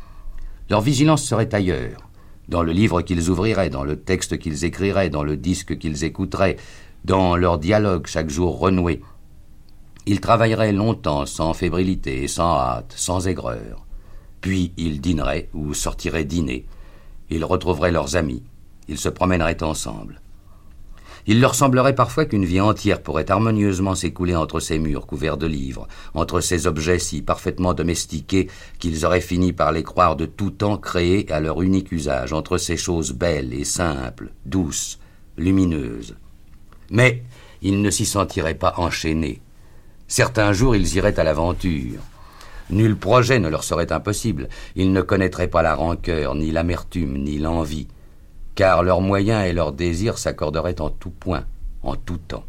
Leur 0.70 0.80
vigilance 0.80 1.22
serait 1.22 1.54
ailleurs, 1.54 2.10
dans 2.48 2.62
le 2.62 2.72
livre 2.72 3.02
qu'ils 3.02 3.30
ouvriraient, 3.30 3.70
dans 3.70 3.84
le 3.84 3.96
texte 3.96 4.38
qu'ils 4.38 4.64
écriraient, 4.64 5.10
dans 5.10 5.22
le 5.22 5.36
disque 5.36 5.78
qu'ils 5.78 6.04
écouteraient, 6.04 6.56
dans 7.06 7.36
leur 7.36 7.58
dialogue 7.58 8.08
chaque 8.08 8.30
jour 8.30 8.58
renoué. 8.58 9.00
Ils 10.06 10.20
travailleraient 10.20 10.72
longtemps 10.72 11.24
sans 11.24 11.54
fébrilité 11.54 12.26
sans 12.26 12.58
hâte, 12.58 12.94
sans 12.96 13.28
aigreur. 13.28 13.86
Puis 14.40 14.72
ils 14.76 15.00
dîneraient 15.00 15.48
ou 15.54 15.72
sortiraient 15.72 16.24
dîner. 16.24 16.66
Ils 17.30 17.44
retrouveraient 17.44 17.92
leurs 17.92 18.16
amis. 18.16 18.42
Ils 18.88 18.98
se 18.98 19.08
promèneraient 19.08 19.62
ensemble. 19.62 20.20
Il 21.28 21.40
leur 21.40 21.54
semblerait 21.54 21.94
parfois 21.94 22.24
qu'une 22.24 22.44
vie 22.44 22.60
entière 22.60 23.02
pourrait 23.02 23.30
harmonieusement 23.30 23.94
s'écouler 23.94 24.34
entre 24.34 24.58
ces 24.58 24.80
murs 24.80 25.06
couverts 25.06 25.36
de 25.36 25.46
livres, 25.46 25.86
entre 26.14 26.40
ces 26.40 26.66
objets 26.66 26.98
si 26.98 27.22
parfaitement 27.22 27.74
domestiqués 27.74 28.48
qu'ils 28.80 29.06
auraient 29.06 29.20
fini 29.20 29.52
par 29.52 29.70
les 29.70 29.84
croire 29.84 30.16
de 30.16 30.26
tout 30.26 30.50
temps 30.50 30.76
créés 30.76 31.30
à 31.30 31.38
leur 31.38 31.62
unique 31.62 31.92
usage, 31.92 32.32
entre 32.32 32.58
ces 32.58 32.76
choses 32.76 33.12
belles 33.12 33.54
et 33.54 33.64
simples, 33.64 34.32
douces, 34.44 34.98
lumineuses. 35.36 36.16
Mais 36.90 37.22
ils 37.62 37.80
ne 37.80 37.90
s'y 37.90 38.06
sentiraient 38.06 38.54
pas 38.54 38.74
enchaînés. 38.76 39.40
Certains 40.08 40.52
jours 40.52 40.76
ils 40.76 40.96
iraient 40.96 41.18
à 41.18 41.24
l'aventure. 41.24 42.00
Nul 42.70 42.96
projet 42.96 43.38
ne 43.38 43.48
leur 43.48 43.64
serait 43.64 43.92
impossible. 43.92 44.48
Ils 44.74 44.92
ne 44.92 45.02
connaîtraient 45.02 45.48
pas 45.48 45.62
la 45.62 45.74
rancœur, 45.74 46.34
ni 46.34 46.50
l'amertume, 46.50 47.18
ni 47.18 47.38
l'envie 47.38 47.86
car 48.56 48.82
leurs 48.82 49.02
moyens 49.02 49.46
et 49.46 49.52
leurs 49.52 49.72
désirs 49.72 50.18
s'accorderaient 50.18 50.80
en 50.80 50.90
tout 50.90 51.10
point, 51.10 51.44
en 51.82 51.94
tout 51.94 52.16
temps. 52.16 52.46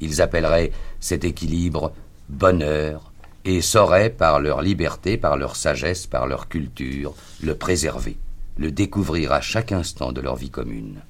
Ils 0.00 0.22
appelleraient 0.22 0.70
cet 1.00 1.24
équilibre 1.24 1.92
bonheur 2.30 3.12
et 3.44 3.60
sauraient, 3.60 4.10
par 4.10 4.40
leur 4.40 4.62
liberté, 4.62 5.18
par 5.18 5.36
leur 5.36 5.56
sagesse, 5.56 6.06
par 6.06 6.26
leur 6.26 6.48
culture, 6.48 7.14
le 7.42 7.54
préserver, 7.54 8.16
le 8.56 8.70
découvrir 8.70 9.32
à 9.32 9.40
chaque 9.40 9.72
instant 9.72 10.12
de 10.12 10.20
leur 10.20 10.36
vie 10.36 10.50
commune. 10.50 11.02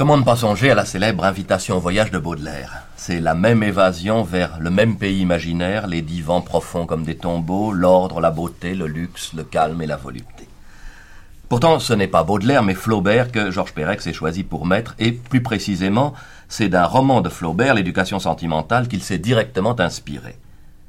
Comment 0.00 0.16
ne 0.16 0.22
pas 0.22 0.34
songer 0.36 0.70
à 0.70 0.74
la 0.74 0.86
célèbre 0.86 1.26
invitation 1.26 1.76
au 1.76 1.80
voyage 1.80 2.10
de 2.10 2.16
Baudelaire 2.16 2.84
C'est 2.96 3.20
la 3.20 3.34
même 3.34 3.62
évasion 3.62 4.22
vers 4.22 4.58
le 4.58 4.70
même 4.70 4.96
pays 4.96 5.20
imaginaire, 5.20 5.86
les 5.86 6.00
divans 6.00 6.40
profonds 6.40 6.86
comme 6.86 7.04
des 7.04 7.18
tombeaux, 7.18 7.74
l'ordre, 7.74 8.18
la 8.18 8.30
beauté, 8.30 8.74
le 8.74 8.86
luxe, 8.86 9.34
le 9.34 9.44
calme 9.44 9.82
et 9.82 9.86
la 9.86 9.98
volupté. 9.98 10.48
Pourtant, 11.50 11.78
ce 11.78 11.92
n'est 11.92 12.06
pas 12.06 12.24
Baudelaire, 12.24 12.62
mais 12.62 12.72
Flaubert 12.72 13.30
que 13.30 13.50
Georges 13.50 13.74
Perec 13.74 14.00
s'est 14.00 14.14
choisi 14.14 14.42
pour 14.42 14.64
maître, 14.64 14.94
et 14.98 15.12
plus 15.12 15.42
précisément, 15.42 16.14
c'est 16.48 16.70
d'un 16.70 16.86
roman 16.86 17.20
de 17.20 17.28
Flaubert, 17.28 17.74
L'éducation 17.74 18.20
sentimentale, 18.20 18.88
qu'il 18.88 19.02
s'est 19.02 19.18
directement 19.18 19.78
inspiré. 19.78 20.38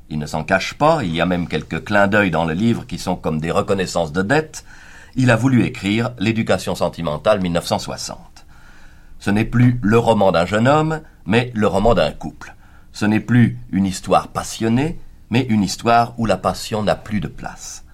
Il 0.09 0.19
ne 0.19 0.25
s'en 0.25 0.45
cache 0.45 0.75
pas, 0.75 1.03
il 1.03 1.13
y 1.13 1.19
a 1.19 1.25
même 1.25 1.49
quelques 1.49 1.83
clins 1.83 2.07
d'œil 2.07 2.31
dans 2.31 2.45
le 2.45 2.53
livre 2.53 2.87
qui 2.87 2.97
sont 2.97 3.17
comme 3.17 3.41
des 3.41 3.51
reconnaissances 3.51 4.13
de 4.13 4.21
dette. 4.21 4.63
Il 5.17 5.31
a 5.31 5.35
voulu 5.35 5.65
écrire 5.65 6.11
L'éducation 6.17 6.75
sentimentale 6.75 7.41
1960. 7.41 8.30
Ce 9.21 9.29
n'est 9.29 9.45
plus 9.45 9.79
le 9.83 9.99
roman 9.99 10.31
d'un 10.31 10.47
jeune 10.47 10.67
homme, 10.67 11.01
mais 11.27 11.51
le 11.53 11.67
roman 11.67 11.93
d'un 11.93 12.11
couple. 12.11 12.55
Ce 12.91 13.05
n'est 13.05 13.19
plus 13.19 13.59
une 13.71 13.85
histoire 13.85 14.29
passionnée, 14.29 14.99
mais 15.29 15.45
une 15.47 15.61
histoire 15.61 16.15
où 16.17 16.25
la 16.25 16.37
passion 16.37 16.81
n'a 16.81 16.95
plus 16.95 17.19
de 17.19 17.27
place. 17.27 17.85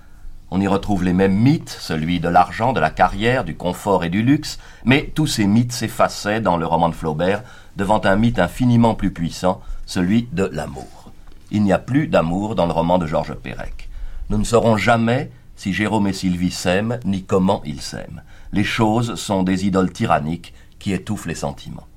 On 0.51 0.61
y 0.61 0.67
retrouve 0.67 1.03
les 1.03 1.11
mêmes 1.11 1.35
mythes, 1.35 1.77
celui 1.81 2.21
de 2.21 2.29
l'argent, 2.29 2.71
de 2.71 2.79
la 2.79 2.89
carrière, 2.89 3.43
du 3.43 3.57
confort 3.57 4.05
et 4.05 4.09
du 4.09 4.23
luxe, 4.23 4.57
mais 4.85 5.11
tous 5.13 5.27
ces 5.27 5.47
mythes 5.47 5.73
s'effaçaient 5.73 6.39
dans 6.39 6.55
le 6.55 6.65
roman 6.65 6.87
de 6.87 6.95
Flaubert 6.95 7.43
devant 7.75 7.99
un 8.05 8.15
mythe 8.15 8.39
infiniment 8.39 8.95
plus 8.95 9.11
puissant, 9.11 9.59
celui 9.85 10.29
de 10.31 10.49
l'amour. 10.53 11.11
Il 11.51 11.61
n'y 11.61 11.73
a 11.73 11.77
plus 11.77 12.07
d'amour 12.07 12.55
dans 12.55 12.67
le 12.67 12.71
roman 12.71 12.99
de 12.99 13.05
Georges 13.05 13.35
Perec. 13.35 13.89
Nous 14.29 14.37
ne 14.37 14.45
saurons 14.45 14.77
jamais 14.77 15.29
si 15.57 15.73
Jérôme 15.73 16.07
et 16.07 16.13
Sylvie 16.13 16.51
s'aiment, 16.51 16.99
ni 17.03 17.23
comment 17.23 17.61
ils 17.65 17.81
s'aiment. 17.81 18.21
Les 18.53 18.63
choses 18.63 19.15
sont 19.15 19.43
des 19.43 19.65
idoles 19.65 19.91
tyranniques 19.91 20.53
qui 20.87 20.93
étouffent 20.93 21.25
les 21.25 21.35
sentiments. 21.35 21.89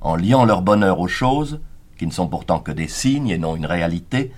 En 0.00 0.16
liant 0.16 0.44
leur 0.44 0.62
bonheur 0.62 0.98
aux 0.98 1.06
choses, 1.06 1.60
qui 1.96 2.08
ne 2.08 2.10
sont 2.10 2.26
pourtant 2.26 2.58
que 2.58 2.72
des 2.72 2.88
signes 2.88 3.28
et 3.28 3.38
non 3.38 3.54
une 3.54 3.66
réalité, 3.66 4.32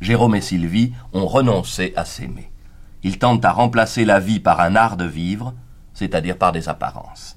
Jérôme 0.00 0.36
et 0.36 0.40
Sylvie 0.40 0.92
ont 1.12 1.26
renoncé 1.26 1.92
à 1.96 2.04
s'aimer. 2.04 2.52
Ils 3.02 3.18
tentent 3.18 3.44
à 3.44 3.50
remplacer 3.50 4.04
la 4.04 4.20
vie 4.20 4.38
par 4.38 4.60
un 4.60 4.76
art 4.76 4.96
de 4.96 5.06
vivre, 5.06 5.54
c'est-à-dire 5.92 6.38
par 6.38 6.52
des 6.52 6.68
apparences. 6.68 7.36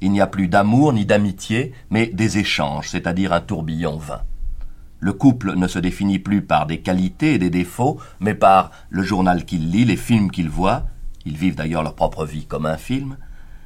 Il 0.00 0.10
n'y 0.10 0.22
a 0.22 0.26
plus 0.26 0.48
d'amour 0.48 0.94
ni 0.94 1.04
d'amitié, 1.04 1.74
mais 1.90 2.06
des 2.06 2.38
échanges, 2.38 2.88
c'est-à-dire 2.88 3.34
un 3.34 3.42
tourbillon 3.42 3.98
vain. 3.98 4.22
Le 5.00 5.12
couple 5.12 5.52
ne 5.54 5.68
se 5.68 5.78
définit 5.78 6.18
plus 6.18 6.40
par 6.40 6.64
des 6.64 6.80
qualités 6.80 7.34
et 7.34 7.38
des 7.38 7.50
défauts, 7.50 7.98
mais 8.20 8.34
par 8.34 8.70
le 8.88 9.02
journal 9.02 9.44
qu'il 9.44 9.70
lit, 9.70 9.84
les 9.84 9.98
films 9.98 10.30
qu'il 10.30 10.48
voit, 10.48 10.84
ils 11.26 11.36
vivent 11.36 11.56
d'ailleurs 11.56 11.82
leur 11.82 11.94
propre 11.94 12.24
vie 12.24 12.46
comme 12.46 12.64
un 12.64 12.78
film, 12.78 13.18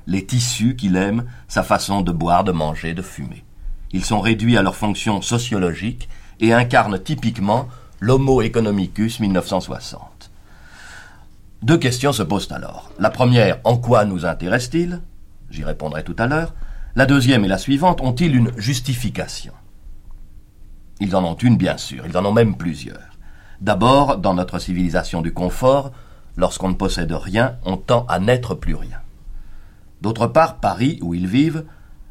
les 0.06 0.24
tissus 0.24 0.76
qu'il 0.76 0.96
aime, 0.96 1.24
sa 1.48 1.62
façon 1.62 2.00
de 2.00 2.12
boire, 2.12 2.44
de 2.44 2.52
manger, 2.52 2.94
de 2.94 3.02
fumer. 3.02 3.44
Ils 3.92 4.04
sont 4.04 4.20
réduits 4.20 4.56
à 4.56 4.62
leur 4.62 4.76
fonction 4.76 5.22
sociologique 5.22 6.08
et 6.40 6.52
incarnent 6.52 6.98
typiquement 6.98 7.68
l'Homo 8.00 8.42
economicus 8.42 9.20
1960. 9.20 10.30
Deux 11.62 11.78
questions 11.78 12.12
se 12.12 12.22
posent 12.22 12.52
alors. 12.52 12.90
La 12.98 13.10
première, 13.10 13.58
en 13.64 13.76
quoi 13.76 14.04
nous 14.04 14.24
intéresse-t-il? 14.24 15.00
J'y 15.50 15.64
répondrai 15.64 16.04
tout 16.04 16.16
à 16.18 16.26
l'heure. 16.26 16.54
La 16.96 17.06
deuxième 17.06 17.44
et 17.44 17.48
la 17.48 17.58
suivante, 17.58 18.00
ont-ils 18.00 18.34
une 18.34 18.52
justification? 18.56 19.52
Ils 21.00 21.14
en 21.16 21.24
ont 21.24 21.34
une, 21.34 21.56
bien 21.56 21.76
sûr, 21.76 22.04
ils 22.06 22.16
en 22.16 22.24
ont 22.24 22.32
même 22.32 22.56
plusieurs. 22.56 23.10
D'abord, 23.60 24.16
dans 24.16 24.34
notre 24.34 24.58
civilisation 24.58 25.20
du 25.20 25.32
confort, 25.32 25.92
lorsqu'on 26.36 26.68
ne 26.68 26.74
possède 26.74 27.12
rien, 27.12 27.56
on 27.64 27.76
tend 27.76 28.06
à 28.08 28.18
n'être 28.18 28.54
plus 28.54 28.74
rien. 28.74 28.98
D'autre 30.00 30.26
part, 30.26 30.56
Paris, 30.56 30.98
où 31.02 31.14
ils 31.14 31.26
vivent, 31.26 31.64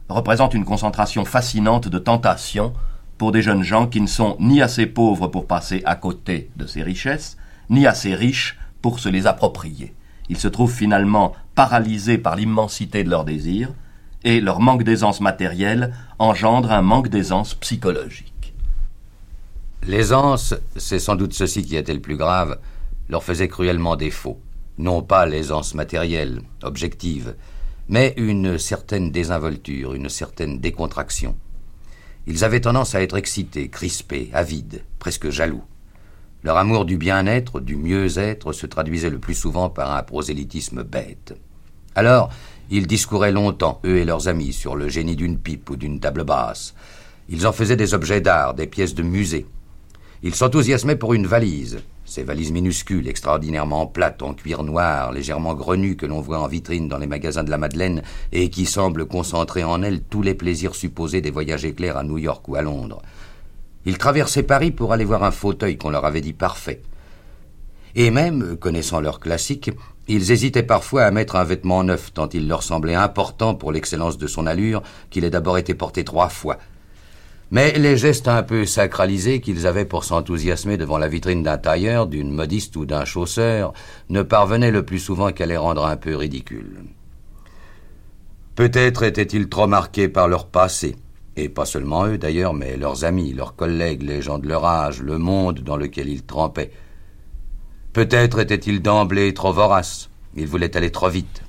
représente 0.09 0.53
une 0.53 0.65
concentration 0.65 1.25
fascinante 1.25 1.87
de 1.87 1.99
tentations 1.99 2.73
pour 3.17 3.31
des 3.31 3.41
jeunes 3.41 3.63
gens 3.63 3.87
qui 3.87 4.01
ne 4.01 4.07
sont 4.07 4.37
ni 4.39 4.61
assez 4.61 4.85
pauvres 4.85 5.27
pour 5.27 5.47
passer 5.47 5.81
à 5.85 5.95
côté 5.95 6.49
de 6.55 6.65
ces 6.65 6.83
richesses, 6.83 7.37
ni 7.69 7.85
assez 7.85 8.15
riches 8.15 8.57
pour 8.81 8.99
se 8.99 9.09
les 9.09 9.27
approprier. 9.27 9.93
Ils 10.29 10.37
se 10.37 10.47
trouvent 10.47 10.73
finalement 10.73 11.33
paralysés 11.55 12.17
par 12.17 12.35
l'immensité 12.35 13.03
de 13.03 13.09
leurs 13.09 13.25
désirs, 13.25 13.73
et 14.23 14.41
leur 14.41 14.59
manque 14.59 14.83
d'aisance 14.83 15.21
matérielle 15.21 15.93
engendre 16.17 16.71
un 16.71 16.81
manque 16.81 17.07
d'aisance 17.07 17.53
psychologique. 17.55 18.53
L'aisance, 19.87 20.53
c'est 20.75 20.99
sans 20.99 21.15
doute 21.15 21.33
ceci 21.33 21.63
qui 21.63 21.75
était 21.75 21.93
le 21.93 22.01
plus 22.01 22.17
grave, 22.17 22.59
leur 23.07 23.23
faisait 23.23 23.47
cruellement 23.47 23.95
défaut. 23.95 24.39
Non 24.77 25.01
pas 25.01 25.25
l'aisance 25.25 25.73
matérielle, 25.73 26.41
objective, 26.63 27.35
mais 27.89 28.13
une 28.17 28.59
certaine 28.59 29.11
désinvolture, 29.11 29.95
une 29.95 30.09
certaine 30.09 30.59
décontraction. 30.59 31.35
Ils 32.27 32.43
avaient 32.45 32.61
tendance 32.61 32.93
à 32.93 33.01
être 33.01 33.17
excités, 33.17 33.69
crispés, 33.69 34.29
avides, 34.31 34.83
presque 34.99 35.31
jaloux. 35.31 35.63
Leur 36.43 36.57
amour 36.57 36.85
du 36.85 36.97
bien-être, 36.97 37.59
du 37.59 37.75
mieux-être, 37.75 38.53
se 38.53 38.67
traduisait 38.67 39.09
le 39.09 39.17
plus 39.17 39.33
souvent 39.33 39.69
par 39.69 39.91
un 39.91 40.03
prosélytisme 40.03 40.83
bête. 40.83 41.35
Alors, 41.95 42.29
ils 42.69 42.85
discouraient 42.85 43.31
longtemps, 43.31 43.81
eux 43.83 43.97
et 43.97 44.05
leurs 44.05 44.27
amis, 44.27 44.53
sur 44.53 44.75
le 44.75 44.87
génie 44.87 45.15
d'une 45.15 45.39
pipe 45.39 45.71
ou 45.71 45.75
d'une 45.75 45.99
table 45.99 46.23
basse. 46.23 46.75
Ils 47.27 47.47
en 47.47 47.51
faisaient 47.51 47.75
des 47.75 47.95
objets 47.95 48.21
d'art, 48.21 48.53
des 48.53 48.67
pièces 48.67 48.93
de 48.93 49.03
musée. 49.03 49.47
Ils 50.21 50.35
s'enthousiasmaient 50.35 50.95
pour 50.95 51.15
une 51.15 51.27
valise, 51.27 51.79
ces 52.09 52.23
valises 52.23 52.51
minuscules, 52.51 53.07
extraordinairement 53.07 53.85
plates, 53.85 54.23
en 54.23 54.33
cuir 54.33 54.63
noir, 54.63 55.11
légèrement 55.11 55.53
grenues 55.53 55.95
que 55.95 56.05
l'on 56.05 56.21
voit 56.21 56.39
en 56.39 56.47
vitrine 56.47 56.87
dans 56.87 56.97
les 56.97 57.07
magasins 57.07 57.43
de 57.43 57.51
la 57.51 57.57
Madeleine, 57.57 58.01
et 58.31 58.49
qui 58.49 58.65
semblent 58.65 59.05
concentrer 59.05 59.63
en 59.63 59.83
elles 59.83 60.01
tous 60.01 60.21
les 60.21 60.33
plaisirs 60.33 60.75
supposés 60.75 61.21
des 61.21 61.31
voyages 61.31 61.65
éclairs 61.65 61.97
à 61.97 62.03
New 62.03 62.17
York 62.17 62.47
ou 62.47 62.55
à 62.55 62.61
Londres. 62.61 63.01
Ils 63.85 63.97
traversaient 63.97 64.43
Paris 64.43 64.71
pour 64.71 64.91
aller 64.91 65.05
voir 65.05 65.23
un 65.23 65.31
fauteuil 65.31 65.77
qu'on 65.77 65.91
leur 65.91 66.05
avait 66.05 66.21
dit 66.21 66.33
parfait. 66.33 66.81
Et 67.95 68.11
même, 68.11 68.57
connaissant 68.57 69.01
leur 69.01 69.19
classique, 69.19 69.71
ils 70.07 70.31
hésitaient 70.31 70.63
parfois 70.63 71.03
à 71.03 71.11
mettre 71.11 71.35
un 71.35 71.43
vêtement 71.43 71.83
neuf, 71.83 72.11
tant 72.13 72.29
il 72.29 72.47
leur 72.47 72.63
semblait 72.63 72.95
important 72.95 73.53
pour 73.53 73.71
l'excellence 73.71 74.17
de 74.17 74.27
son 74.27 74.47
allure 74.47 74.81
qu'il 75.11 75.23
ait 75.23 75.29
d'abord 75.29 75.57
été 75.57 75.75
porté 75.75 76.03
trois 76.03 76.29
fois, 76.29 76.57
mais 77.51 77.77
les 77.79 77.97
gestes 77.97 78.27
un 78.27 78.43
peu 78.43 78.65
sacralisés 78.65 79.41
qu'ils 79.41 79.65
avaient 79.65 79.85
pour 79.85 80.03
s'enthousiasmer 80.03 80.77
devant 80.77 80.99
la 80.99 81.07
vitrine 81.07 81.41
d'un 81.41 81.57
tailleur, 81.57 82.05
d'une 82.05 82.31
modiste 82.31 82.75
ou 82.75 82.85
d'un 82.85 83.05
chausseur 83.05 83.73
ne 84.09 84.21
parvenaient 84.21 84.71
le 84.71 84.85
plus 84.85 84.99
souvent 84.99 85.31
qu'à 85.31 85.47
les 85.47 85.57
rendre 85.57 85.85
un 85.85 85.97
peu 85.97 86.15
ridicules. 86.15 86.83
Peut-être 88.55 89.03
étaient-ils 89.03 89.49
trop 89.49 89.67
marqués 89.67 90.09
par 90.09 90.27
leur 90.27 90.45
passé, 90.45 90.95
et 91.37 91.49
pas 91.49 91.65
seulement 91.65 92.05
eux 92.05 92.17
d'ailleurs, 92.17 92.53
mais 92.53 92.77
leurs 92.77 93.03
amis, 93.03 93.33
leurs 93.33 93.55
collègues, 93.55 94.03
les 94.03 94.21
gens 94.21 94.37
de 94.37 94.47
leur 94.47 94.65
âge, 94.65 95.01
le 95.01 95.17
monde 95.17 95.61
dans 95.61 95.77
lequel 95.77 96.09
ils 96.09 96.23
trempaient. 96.23 96.71
Peut-être 97.93 98.39
étaient-ils 98.39 98.81
d'emblée 98.81 99.33
trop 99.33 99.53
voraces, 99.53 100.09
ils 100.35 100.45
voulaient 100.45 100.77
aller 100.77 100.91
trop 100.91 101.09
vite. 101.09 101.41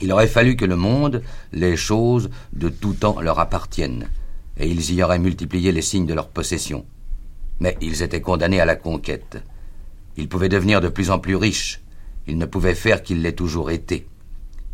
Il 0.00 0.12
aurait 0.12 0.26
fallu 0.26 0.56
que 0.56 0.64
le 0.64 0.74
monde, 0.74 1.22
les 1.52 1.76
choses, 1.76 2.30
de 2.52 2.68
tout 2.68 2.94
temps 2.94 3.20
leur 3.20 3.38
appartiennent 3.38 4.08
et 4.58 4.68
ils 4.68 4.92
y 4.92 5.02
auraient 5.02 5.18
multiplié 5.18 5.72
les 5.72 5.82
signes 5.82 6.06
de 6.06 6.14
leur 6.14 6.28
possession. 6.28 6.84
Mais 7.60 7.76
ils 7.80 8.02
étaient 8.02 8.20
condamnés 8.20 8.60
à 8.60 8.64
la 8.64 8.76
conquête. 8.76 9.42
Ils 10.16 10.28
pouvaient 10.28 10.48
devenir 10.48 10.80
de 10.80 10.88
plus 10.88 11.10
en 11.10 11.18
plus 11.18 11.36
riches. 11.36 11.80
Ils 12.26 12.38
ne 12.38 12.46
pouvaient 12.46 12.74
faire 12.74 13.02
qu'ils 13.02 13.22
l'aient 13.22 13.32
toujours 13.32 13.70
été. 13.70 14.06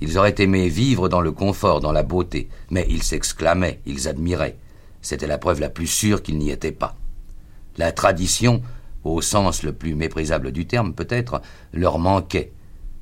Ils 0.01 0.19
auraient 0.19 0.35
aimé 0.39 0.69
vivre 0.69 1.09
dans 1.09 1.21
le 1.21 1.33
confort, 1.33 1.81
dans 1.81 1.93
la 1.93 2.03
beauté, 2.03 2.49
mais 2.71 2.87
ils 2.89 3.03
s'exclamaient, 3.03 3.81
ils 3.87 4.09
admiraient. 4.09 4.57
C'était 5.03 5.27
la 5.27 5.39
preuve 5.39 5.61
la 5.61 5.71
plus 5.71 5.87
sûre 5.87 6.23
qu'ils 6.23 6.39
n'y 6.39 6.51
étaient 6.51 6.73
pas. 6.73 6.97
La 7.77 7.93
tradition, 7.93 8.63
au 9.05 9.21
sens 9.21 9.63
le 9.63 9.73
plus 9.73 9.95
méprisable 9.95 10.53
du 10.53 10.67
terme 10.67 10.95
peut-être, 10.95 11.43
leur 11.73 11.99
manquait. 11.99 12.53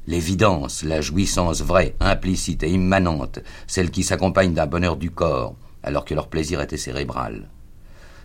L'évidence, 0.07 0.83
la 0.85 1.01
jouissance 1.01 1.61
vraie, 1.61 1.95
implicite 2.01 2.63
et 2.63 2.71
immanente, 2.71 3.41
celle 3.67 3.91
qui 3.91 4.03
s'accompagne 4.03 4.55
d'un 4.55 4.67
bonheur 4.67 4.97
du 4.97 5.11
corps, 5.11 5.55
alors 5.83 6.05
que 6.05 6.15
leur 6.15 6.29
plaisir 6.29 6.61
était 6.61 6.77
cérébral. 6.77 7.49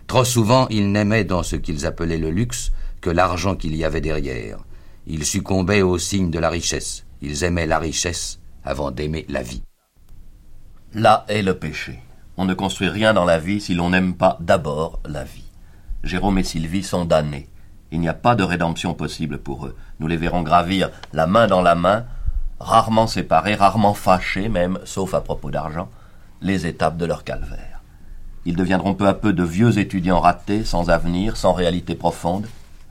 Trop 0.06 0.24
souvent, 0.24 0.66
ils 0.68 0.90
n'aimaient 0.92 1.24
dans 1.24 1.42
ce 1.42 1.56
qu'ils 1.56 1.86
appelaient 1.86 2.18
le 2.18 2.30
luxe 2.30 2.72
que 3.00 3.10
l'argent 3.10 3.56
qu'il 3.56 3.74
y 3.74 3.84
avait 3.84 4.00
derrière. 4.00 4.58
Ils 5.06 5.24
succombaient 5.24 5.82
aux 5.82 5.98
signes 5.98 6.30
de 6.30 6.38
la 6.38 6.50
richesse. 6.50 7.04
Ils 7.20 7.44
aimaient 7.44 7.66
la 7.66 7.78
richesse 7.78 8.40
avant 8.64 8.90
d'aimer 8.90 9.26
la 9.28 9.42
vie. 9.42 9.62
Là 10.94 11.24
est 11.28 11.42
le 11.42 11.58
péché. 11.58 11.98
On 12.36 12.44
ne 12.44 12.54
construit 12.54 12.88
rien 12.88 13.14
dans 13.14 13.24
la 13.24 13.38
vie 13.38 13.60
si 13.60 13.74
l'on 13.74 13.90
n'aime 13.90 14.14
pas 14.14 14.38
d'abord 14.40 15.00
la 15.06 15.24
vie. 15.24 15.44
Jérôme 16.02 16.38
et 16.38 16.44
Sylvie 16.44 16.82
sont 16.82 17.04
damnés. 17.04 17.48
Il 17.92 18.00
n'y 18.00 18.08
a 18.08 18.14
pas 18.14 18.34
de 18.34 18.42
rédemption 18.42 18.94
possible 18.94 19.38
pour 19.38 19.66
eux. 19.66 19.76
Nous 20.00 20.06
les 20.06 20.16
verrons 20.16 20.42
gravir 20.42 20.90
la 21.12 21.26
main 21.26 21.46
dans 21.46 21.62
la 21.62 21.74
main, 21.74 22.06
rarement 22.58 23.06
séparés, 23.06 23.54
rarement 23.54 23.94
fâchés 23.94 24.48
même, 24.48 24.78
sauf 24.84 25.14
à 25.14 25.20
propos 25.20 25.50
d'argent, 25.50 25.88
les 26.44 26.66
étapes 26.66 26.98
de 26.98 27.06
leur 27.06 27.24
calvaire. 27.24 27.80
Ils 28.44 28.54
deviendront 28.54 28.94
peu 28.94 29.08
à 29.08 29.14
peu 29.14 29.32
de 29.32 29.42
vieux 29.42 29.78
étudiants 29.78 30.20
ratés, 30.20 30.62
sans 30.62 30.90
avenir, 30.90 31.38
sans 31.38 31.54
réalité 31.54 31.94
profonde, 31.94 32.46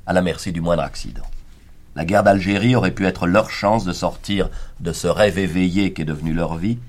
à 0.08 0.14
la 0.14 0.24
merci 0.24 0.52
du 0.52 0.60
moindre 0.60 0.82
accident. 0.82 1.24
La 1.96 2.04
guerre 2.04 2.24
d'Algérie 2.24 2.76
aurait 2.76 2.96
pu 2.96 3.06
être 3.06 3.28
leur 3.28 3.52
chance 3.52 3.86
de 3.86 3.94
sortir 3.94 4.50
de 4.80 4.92
ce 4.92 5.08
rêve 5.08 5.38
éveillé 5.38 5.94
qu'est 5.94 6.04
devenu 6.04 6.34
leur 6.34 6.56
vie. 6.56 6.80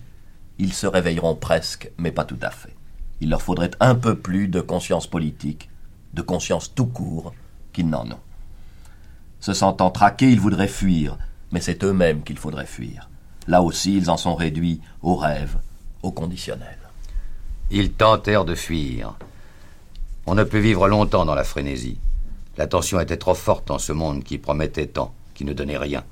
Ils 0.58 0.72
se 0.72 0.86
réveilleront 0.86 1.34
presque, 1.34 1.90
mais 1.98 2.10
pas 2.10 2.24
tout 2.24 2.38
à 2.40 2.50
fait. 2.50 2.74
Il 3.20 3.28
leur 3.28 3.42
faudrait 3.42 3.72
un 3.80 3.94
peu 3.94 4.16
plus 4.16 4.48
de 4.48 4.62
conscience 4.62 5.06
politique, 5.06 5.68
de 6.14 6.22
conscience 6.22 6.74
tout 6.74 6.86
court, 6.86 7.34
qu'ils 7.74 7.90
n'en 7.90 8.10
ont. 8.10 8.20
Se 9.40 9.52
sentant 9.52 9.90
traqués, 9.90 10.32
ils 10.32 10.40
voudraient 10.40 10.66
fuir, 10.66 11.18
mais 11.52 11.60
c'est 11.60 11.84
eux-mêmes 11.84 12.22
qu'il 12.22 12.38
faudrait 12.38 12.64
fuir. 12.64 13.10
Là 13.46 13.60
aussi, 13.60 13.94
ils 13.94 14.08
en 14.08 14.16
sont 14.16 14.34
réduits 14.34 14.80
au 15.02 15.16
rêve, 15.16 15.58
au 16.04 16.12
conditionnel. 16.12 16.78
Ils 17.70 17.92
tentèrent 17.92 18.44
de 18.44 18.54
fuir. 18.54 19.14
On 20.26 20.34
ne 20.34 20.44
peut 20.44 20.58
vivre 20.58 20.86
longtemps 20.86 21.24
dans 21.24 21.34
la 21.34 21.44
frénésie. 21.44 21.98
La 22.58 22.66
tension 22.66 23.00
était 23.00 23.16
trop 23.16 23.34
forte 23.34 23.66
dans 23.68 23.78
ce 23.78 23.92
monde 23.92 24.22
qui 24.22 24.38
promettait 24.38 24.86
tant, 24.86 25.14
qui 25.34 25.44
ne 25.44 25.54
donnait 25.54 25.78
rien. 25.78 26.04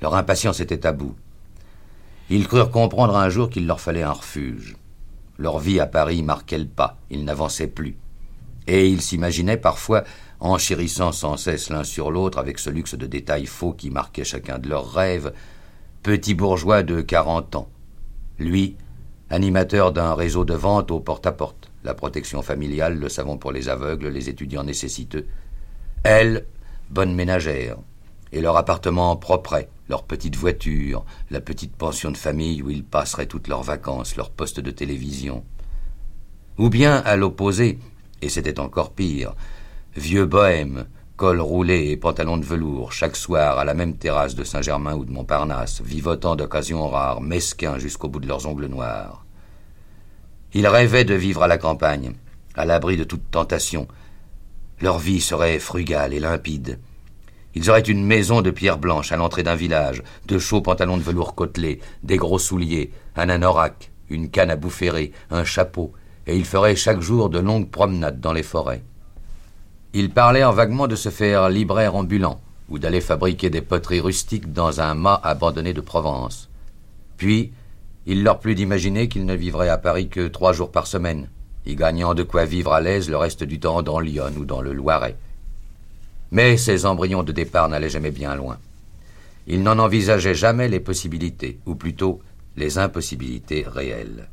Leur 0.00 0.14
impatience 0.14 0.60
était 0.60 0.86
à 0.86 0.92
bout. 0.92 1.16
Ils 2.28 2.46
crurent 2.46 2.70
comprendre 2.70 3.16
un 3.16 3.30
jour 3.30 3.48
qu'il 3.48 3.66
leur 3.66 3.80
fallait 3.80 4.02
un 4.02 4.12
refuge. 4.12 4.76
Leur 5.38 5.58
vie 5.58 5.80
à 5.80 5.86
Paris 5.86 6.22
marquait 6.22 6.58
le 6.58 6.66
pas, 6.66 6.98
ils 7.10 7.24
n'avançaient 7.24 7.66
plus. 7.66 7.96
Et 8.66 8.88
ils 8.88 9.02
s'imaginaient 9.02 9.56
parfois 9.56 10.04
enchérissant 10.40 11.10
sans 11.10 11.36
cesse 11.36 11.70
l'un 11.70 11.84
sur 11.84 12.10
l'autre 12.10 12.38
avec 12.38 12.58
ce 12.58 12.70
luxe 12.70 12.94
de 12.94 13.06
détails 13.06 13.46
faux 13.46 13.72
qui 13.72 13.90
marquait 13.90 14.24
chacun 14.24 14.58
de 14.58 14.68
leurs 14.68 14.92
rêves, 14.92 15.32
petits 16.02 16.34
bourgeois 16.34 16.82
de 16.82 17.00
quarante 17.00 17.56
ans. 17.56 17.68
Lui, 18.38 18.76
animateur 19.32 19.92
d'un 19.92 20.14
réseau 20.14 20.44
de 20.44 20.52
vente 20.52 20.90
au 20.90 21.00
porte-à-porte, 21.00 21.70
la 21.84 21.94
protection 21.94 22.42
familiale, 22.42 22.98
le 22.98 23.08
savon 23.08 23.38
pour 23.38 23.50
les 23.50 23.70
aveugles, 23.70 24.08
les 24.08 24.28
étudiants 24.28 24.62
nécessiteux. 24.62 25.26
Elle, 26.04 26.44
bonne 26.90 27.14
ménagère, 27.14 27.78
et 28.30 28.42
leur 28.42 28.58
appartement 28.58 29.16
propre, 29.16 29.66
leur 29.88 30.02
petite 30.02 30.36
voiture, 30.36 31.06
la 31.30 31.40
petite 31.40 31.74
pension 31.74 32.10
de 32.10 32.18
famille 32.18 32.62
où 32.62 32.68
ils 32.68 32.84
passeraient 32.84 33.26
toutes 33.26 33.48
leurs 33.48 33.62
vacances, 33.62 34.16
leur 34.16 34.28
poste 34.28 34.60
de 34.60 34.70
télévision. 34.70 35.44
Ou 36.58 36.68
bien, 36.68 36.96
à 36.96 37.16
l'opposé, 37.16 37.78
et 38.20 38.28
c'était 38.28 38.60
encore 38.60 38.92
pire, 38.92 39.34
vieux 39.96 40.26
bohème, 40.26 40.84
col 41.16 41.40
roulé 41.40 41.88
et 41.88 41.96
pantalon 41.96 42.36
de 42.36 42.44
velours, 42.44 42.92
chaque 42.92 43.16
soir 43.16 43.58
à 43.58 43.64
la 43.64 43.72
même 43.72 43.96
terrasse 43.96 44.34
de 44.34 44.44
Saint-Germain 44.44 44.94
ou 44.94 45.06
de 45.06 45.12
Montparnasse, 45.12 45.80
vivotant 45.80 46.36
d'occasions 46.36 46.86
rares, 46.86 47.22
mesquins 47.22 47.78
jusqu'au 47.78 48.08
bout 48.08 48.20
de 48.20 48.28
leurs 48.28 48.46
ongles 48.46 48.66
noirs. 48.66 49.21
Ils 50.54 50.66
rêvaient 50.66 51.04
de 51.04 51.14
vivre 51.14 51.42
à 51.42 51.48
la 51.48 51.58
campagne, 51.58 52.12
à 52.54 52.64
l'abri 52.64 52.96
de 52.96 53.04
toute 53.04 53.30
tentation. 53.30 53.88
Leur 54.80 54.98
vie 54.98 55.20
serait 55.20 55.58
frugale 55.58 56.12
et 56.12 56.20
limpide. 56.20 56.78
Ils 57.54 57.70
auraient 57.70 57.80
une 57.80 58.04
maison 58.04 58.42
de 58.42 58.50
pierre 58.50 58.78
blanche 58.78 59.12
à 59.12 59.16
l'entrée 59.16 59.42
d'un 59.42 59.54
village, 59.54 60.02
de 60.26 60.38
chauds 60.38 60.62
pantalons 60.62 60.96
de 60.96 61.02
velours 61.02 61.34
côtelés, 61.34 61.80
des 62.02 62.16
gros 62.16 62.38
souliers, 62.38 62.90
un 63.16 63.28
anorak, 63.28 63.90
une 64.08 64.30
canne 64.30 64.50
à 64.50 64.56
boufferer, 64.56 65.12
un 65.30 65.44
chapeau, 65.44 65.92
et 66.26 66.36
ils 66.36 66.44
feraient 66.44 66.76
chaque 66.76 67.00
jour 67.00 67.30
de 67.30 67.38
longues 67.38 67.70
promenades 67.70 68.20
dans 68.20 68.32
les 68.32 68.42
forêts. 68.42 68.82
Ils 69.94 70.10
parlaient 70.10 70.44
en 70.44 70.52
vaguement 70.52 70.86
de 70.86 70.96
se 70.96 71.10
faire 71.10 71.50
libraire 71.50 71.94
ambulant, 71.94 72.40
ou 72.68 72.78
d'aller 72.78 73.00
fabriquer 73.00 73.50
des 73.50 73.60
poteries 73.60 74.00
rustiques 74.00 74.52
dans 74.52 74.80
un 74.80 74.94
mât 74.94 75.20
abandonné 75.22 75.74
de 75.74 75.82
Provence. 75.82 76.48
Puis, 77.18 77.52
il 78.06 78.24
leur 78.24 78.40
plut 78.40 78.54
d'imaginer 78.54 79.08
qu'ils 79.08 79.26
ne 79.26 79.34
vivraient 79.34 79.68
à 79.68 79.78
Paris 79.78 80.08
que 80.08 80.26
trois 80.28 80.52
jours 80.52 80.72
par 80.72 80.86
semaine, 80.86 81.28
y 81.66 81.76
gagnant 81.76 82.14
de 82.14 82.22
quoi 82.22 82.44
vivre 82.44 82.72
à 82.72 82.80
l'aise 82.80 83.08
le 83.08 83.16
reste 83.16 83.44
du 83.44 83.60
temps 83.60 83.82
dans 83.82 84.00
Lyon 84.00 84.32
ou 84.36 84.44
dans 84.44 84.60
le 84.60 84.72
Loiret. 84.72 85.16
Mais 86.30 86.56
ces 86.56 86.86
embryons 86.86 87.22
de 87.22 87.32
départ 87.32 87.68
n'allaient 87.68 87.90
jamais 87.90 88.10
bien 88.10 88.34
loin. 88.34 88.58
Ils 89.46 89.62
n'en 89.62 89.78
envisageaient 89.78 90.34
jamais 90.34 90.68
les 90.68 90.80
possibilités, 90.80 91.58
ou 91.66 91.74
plutôt 91.74 92.20
les 92.56 92.78
impossibilités 92.78 93.64
réelles. 93.66 94.28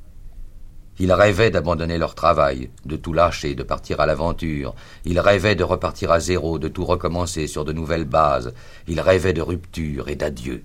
Ils 1.00 1.14
rêvaient 1.14 1.52
d'abandonner 1.52 1.98
leur 1.98 2.14
travail, 2.14 2.70
de 2.86 2.98
tout 2.98 3.14
lâcher, 3.14 3.56
de 3.56 3.64
partir 3.64 4.02
à 4.02 4.06
l'aventure. 4.06 4.76
Ils 5.06 5.20
rêvaient 5.20 5.56
de 5.56 5.64
repartir 5.64 6.12
à 6.12 6.20
zéro, 6.20 6.60
de 6.60 6.68
tout 6.68 6.84
recommencer 6.84 7.48
sur 7.48 7.64
de 7.64 7.72
nouvelles 7.72 8.06
bases. 8.06 8.54
Ils 8.88 9.00
rêvaient 9.00 9.34
de 9.34 9.42
rupture 9.42 10.10
et 10.10 10.16
d'adieu. 10.16 10.64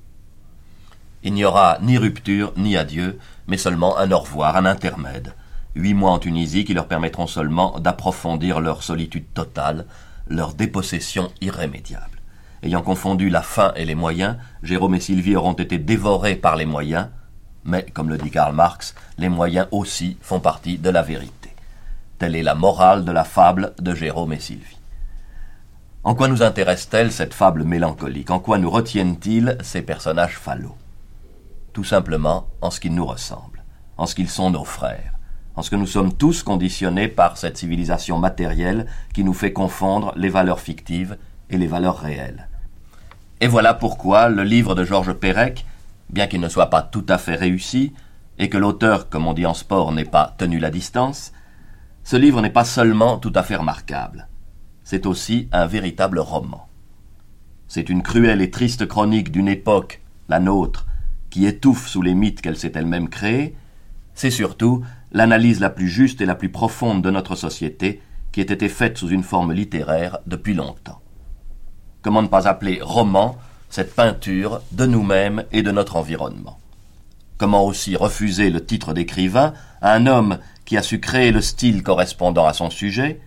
Il 1.26 1.32
n'y 1.32 1.46
aura 1.46 1.78
ni 1.80 1.96
rupture 1.96 2.52
ni 2.58 2.76
adieu, 2.76 3.18
mais 3.46 3.56
seulement 3.56 3.96
un 3.96 4.12
au 4.12 4.18
revoir, 4.18 4.56
un 4.56 4.66
intermède. 4.66 5.32
Huit 5.74 5.94
mois 5.94 6.12
en 6.12 6.18
Tunisie 6.18 6.66
qui 6.66 6.74
leur 6.74 6.86
permettront 6.86 7.26
seulement 7.26 7.80
d'approfondir 7.80 8.60
leur 8.60 8.82
solitude 8.82 9.32
totale, 9.32 9.86
leur 10.28 10.52
dépossession 10.52 11.32
irrémédiable. 11.40 12.20
Ayant 12.62 12.82
confondu 12.82 13.30
la 13.30 13.40
fin 13.40 13.72
et 13.74 13.86
les 13.86 13.94
moyens, 13.94 14.36
Jérôme 14.62 14.96
et 14.96 15.00
Sylvie 15.00 15.34
auront 15.34 15.54
été 15.54 15.78
dévorés 15.78 16.36
par 16.36 16.56
les 16.56 16.66
moyens, 16.66 17.08
mais, 17.64 17.86
comme 17.94 18.10
le 18.10 18.18
dit 18.18 18.30
Karl 18.30 18.54
Marx, 18.54 18.94
les 19.16 19.30
moyens 19.30 19.66
aussi 19.70 20.18
font 20.20 20.40
partie 20.40 20.76
de 20.76 20.90
la 20.90 21.02
vérité. 21.02 21.54
Telle 22.18 22.36
est 22.36 22.42
la 22.42 22.54
morale 22.54 23.06
de 23.06 23.12
la 23.12 23.24
fable 23.24 23.72
de 23.78 23.94
Jérôme 23.94 24.34
et 24.34 24.40
Sylvie. 24.40 24.78
En 26.04 26.14
quoi 26.14 26.28
nous 26.28 26.42
intéresse-t-elle 26.42 27.10
cette 27.10 27.32
fable 27.32 27.64
mélancolique? 27.64 28.30
En 28.30 28.40
quoi 28.40 28.58
nous 28.58 28.70
retiennent-ils 28.70 29.56
ces 29.62 29.80
personnages 29.80 30.36
fallots 30.38 30.76
tout 31.74 31.84
simplement 31.84 32.46
en 32.62 32.70
ce 32.70 32.80
qu'ils 32.80 32.94
nous 32.94 33.04
ressemblent, 33.04 33.64
en 33.98 34.06
ce 34.06 34.14
qu'ils 34.14 34.30
sont 34.30 34.50
nos 34.50 34.64
frères, 34.64 35.18
en 35.56 35.62
ce 35.62 35.70
que 35.70 35.76
nous 35.76 35.86
sommes 35.86 36.14
tous 36.14 36.42
conditionnés 36.42 37.08
par 37.08 37.36
cette 37.36 37.58
civilisation 37.58 38.18
matérielle 38.18 38.86
qui 39.12 39.24
nous 39.24 39.34
fait 39.34 39.52
confondre 39.52 40.14
les 40.16 40.30
valeurs 40.30 40.60
fictives 40.60 41.18
et 41.50 41.58
les 41.58 41.66
valeurs 41.66 41.98
réelles. 41.98 42.48
Et 43.40 43.48
voilà 43.48 43.74
pourquoi 43.74 44.28
le 44.28 44.44
livre 44.44 44.74
de 44.74 44.84
Georges 44.84 45.12
Perec, 45.12 45.66
bien 46.10 46.28
qu'il 46.28 46.40
ne 46.40 46.48
soit 46.48 46.70
pas 46.70 46.82
tout 46.82 47.04
à 47.08 47.18
fait 47.18 47.34
réussi, 47.34 47.92
et 48.38 48.48
que 48.48 48.58
l'auteur, 48.58 49.08
comme 49.08 49.26
on 49.26 49.34
dit 49.34 49.46
en 49.46 49.54
sport, 49.54 49.92
n'ait 49.92 50.04
pas 50.04 50.34
tenu 50.38 50.58
la 50.58 50.70
distance, 50.70 51.32
ce 52.04 52.16
livre 52.16 52.40
n'est 52.40 52.50
pas 52.50 52.64
seulement 52.64 53.18
tout 53.18 53.32
à 53.34 53.42
fait 53.42 53.56
remarquable, 53.56 54.28
c'est 54.84 55.06
aussi 55.06 55.48
un 55.52 55.66
véritable 55.66 56.20
roman. 56.20 56.68
C'est 57.66 57.88
une 57.88 58.02
cruelle 58.02 58.42
et 58.42 58.50
triste 58.50 58.86
chronique 58.86 59.32
d'une 59.32 59.48
époque, 59.48 60.02
la 60.28 60.38
nôtre, 60.38 60.86
qui 61.34 61.46
étouffe 61.46 61.88
sous 61.88 62.00
les 62.00 62.14
mythes 62.14 62.40
qu'elle 62.40 62.56
s'est 62.56 62.70
elle-même 62.76 63.08
créés, 63.08 63.56
c'est 64.14 64.30
surtout 64.30 64.84
l'analyse 65.10 65.58
la 65.58 65.68
plus 65.68 65.88
juste 65.88 66.20
et 66.20 66.26
la 66.26 66.36
plus 66.36 66.48
profonde 66.48 67.02
de 67.02 67.10
notre 67.10 67.34
société 67.34 68.00
qui 68.30 68.40
ait 68.40 68.44
été 68.44 68.68
faite 68.68 68.98
sous 68.98 69.08
une 69.08 69.24
forme 69.24 69.52
littéraire 69.52 70.18
depuis 70.28 70.54
longtemps. 70.54 71.00
Comment 72.02 72.22
ne 72.22 72.28
pas 72.28 72.46
appeler 72.46 72.78
roman 72.80 73.36
cette 73.68 73.96
peinture 73.96 74.60
de 74.70 74.86
nous-mêmes 74.86 75.42
et 75.50 75.62
de 75.62 75.72
notre 75.72 75.96
environnement? 75.96 76.60
Comment 77.36 77.64
aussi 77.64 77.96
refuser 77.96 78.50
le 78.50 78.64
titre 78.64 78.92
d'écrivain 78.94 79.54
à 79.80 79.92
un 79.92 80.06
homme 80.06 80.38
qui 80.64 80.76
a 80.76 80.82
su 80.82 81.00
créer 81.00 81.32
le 81.32 81.40
style 81.40 81.82
correspondant 81.82 82.46
à 82.46 82.52
son 82.52 82.70
sujet, 82.70 83.20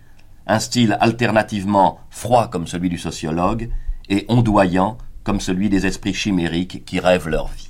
un 0.46 0.60
style 0.60 0.96
alternativement 1.00 1.98
froid 2.08 2.48
comme 2.48 2.68
celui 2.68 2.88
du 2.88 2.96
sociologue 2.96 3.68
et 4.08 4.24
ondoyant 4.30 4.96
comme 5.24 5.40
celui 5.40 5.68
des 5.68 5.84
esprits 5.84 6.14
chimériques 6.14 6.86
qui 6.86 7.00
rêvent 7.00 7.28
leur 7.28 7.48
vie? 7.48 7.67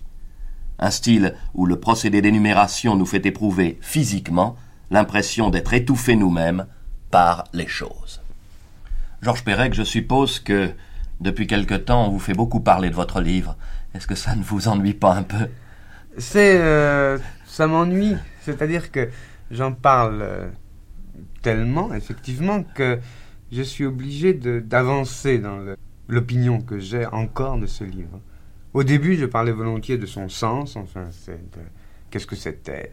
Un 0.79 0.91
style 0.91 1.35
où 1.55 1.67
le 1.67 1.79
procédé 1.79 2.23
d'énumération 2.23 2.97
nous 2.97 3.07
fait 3.07 3.27
éprouver 3.27 3.79
physiquement 3.81 4.57
l'impression 4.91 5.51
d'être 5.51 5.75
étouffés 5.75 6.17
nous-mêmes 6.17 6.67
par 7.11 7.45
les 7.53 7.67
choses. 7.67 8.21
Georges 9.23 9.45
Perec, 9.45 9.75
je 9.75 9.83
suppose 9.83 10.39
que 10.39 10.71
depuis 11.21 11.47
quelque 11.47 11.75
temps 11.75 12.07
on 12.07 12.11
vous 12.11 12.19
fait 12.19 12.35
beaucoup 12.35 12.61
parler 12.61 12.91
de 12.91 12.95
votre 12.95 13.21
livre. 13.21 13.57
Est-ce 13.95 14.07
que 14.07 14.15
ça 14.15 14.37
ne 14.37 14.43
vous 14.43 14.69
ennuie 14.69 14.95
pas 14.95 15.15
un 15.15 15.25
peu? 15.25 15.49
C'est 16.17 16.59
euh, 16.61 17.19
ça 17.47 17.67
m'ennuie, 17.67 18.15
c'est-à-dire 18.43 18.93
que 18.93 19.09
j'en 19.51 19.73
parle 19.73 20.21
euh, 20.23 20.49
tellement 21.43 21.93
effectivement 21.95 22.63
que 22.63 22.99
je 23.51 23.63
suis 23.63 23.87
obligé 23.87 24.35
d'avancer 24.35 25.39
dans 25.39 25.59
l'opinion 26.07 26.61
que 26.61 26.79
j'ai 26.79 27.07
encore 27.07 27.59
de 27.59 27.67
ce 27.67 27.85
livre. 27.85 28.21
Au 28.75 28.85
début, 28.85 29.17
je 29.17 29.27
parlais 29.27 29.53
volontiers 29.53 29.99
de 29.99 30.07
son 30.07 30.29
sens, 30.29 30.77
enfin, 30.77 31.09
qu'est-ce 32.11 32.27
que 32.27 32.37
c'était. 32.37 32.93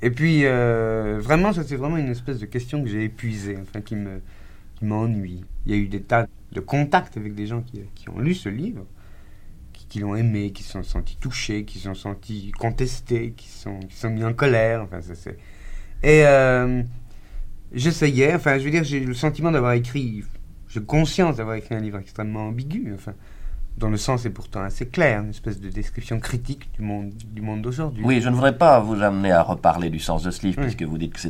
et 0.00 0.10
puis, 0.10 0.44
euh, 0.44 1.18
vraiment, 1.20 1.52
ça 1.52 1.64
c'est 1.64 1.76
vraiment 1.76 1.96
une 1.96 2.10
espèce 2.10 2.38
de 2.38 2.46
question 2.46 2.82
que 2.82 2.88
j'ai 2.88 3.04
épuisée, 3.04 3.58
enfin, 3.60 3.80
qui 3.80 3.96
me 3.96 4.20
qui 4.76 4.84
m'ennuie. 4.84 5.44
Il 5.66 5.72
y 5.72 5.74
a 5.74 5.78
eu 5.78 5.88
des 5.88 6.02
tas 6.02 6.26
de 6.52 6.60
contacts 6.60 7.16
avec 7.16 7.34
des 7.34 7.46
gens 7.46 7.62
qui, 7.62 8.08
ont 8.08 8.18
lu 8.18 8.34
ce 8.34 8.48
livre, 8.48 8.86
qui, 9.72 9.98
l'ont 9.98 10.16
aimé, 10.16 10.52
qui 10.52 10.62
se 10.62 10.72
sont 10.72 10.82
sentis 10.82 11.16
touchés, 11.16 11.64
qui 11.64 11.78
se 11.78 11.84
sont 11.84 11.94
sentis 11.94 12.52
contestés, 12.58 13.34
qui 13.36 13.48
sont, 13.48 13.78
qui 13.80 13.96
sont 13.96 14.10
mis 14.10 14.24
en 14.24 14.32
colère. 14.32 14.82
Enfin, 14.82 15.00
ça. 15.02 15.30
Et 16.02 16.26
euh, 16.26 16.82
j'essayais, 17.72 18.34
enfin, 18.34 18.58
je 18.58 18.64
veux 18.64 18.70
dire, 18.70 18.84
j'ai 18.84 19.00
le 19.00 19.14
sentiment 19.14 19.50
d'avoir 19.50 19.72
écrit, 19.72 20.22
j'ai 20.68 20.82
conscience 20.82 21.36
d'avoir 21.36 21.56
écrit 21.56 21.74
un 21.74 21.80
livre 21.80 21.98
extrêmement 21.98 22.48
ambigu, 22.48 22.92
enfin 22.94 23.14
dont 23.78 23.90
le 23.90 23.96
sens 23.96 24.26
est 24.26 24.30
pourtant 24.30 24.62
assez 24.62 24.86
clair, 24.86 25.22
une 25.22 25.30
espèce 25.30 25.60
de 25.60 25.68
description 25.68 26.20
critique 26.20 26.70
du 26.74 26.82
monde, 26.82 27.12
du 27.14 27.40
monde 27.40 27.62
d'aujourd'hui. 27.62 28.04
Oui, 28.04 28.20
je 28.20 28.28
ne 28.28 28.34
voudrais 28.34 28.56
pas 28.56 28.80
vous 28.80 29.02
amener 29.02 29.32
à 29.32 29.42
reparler 29.42 29.90
du 29.90 29.98
sens 29.98 30.22
de 30.22 30.30
ce 30.30 30.46
livre, 30.46 30.60
puisque 30.60 30.82
vous 30.82 30.98
dites 30.98 31.14
que, 31.14 31.20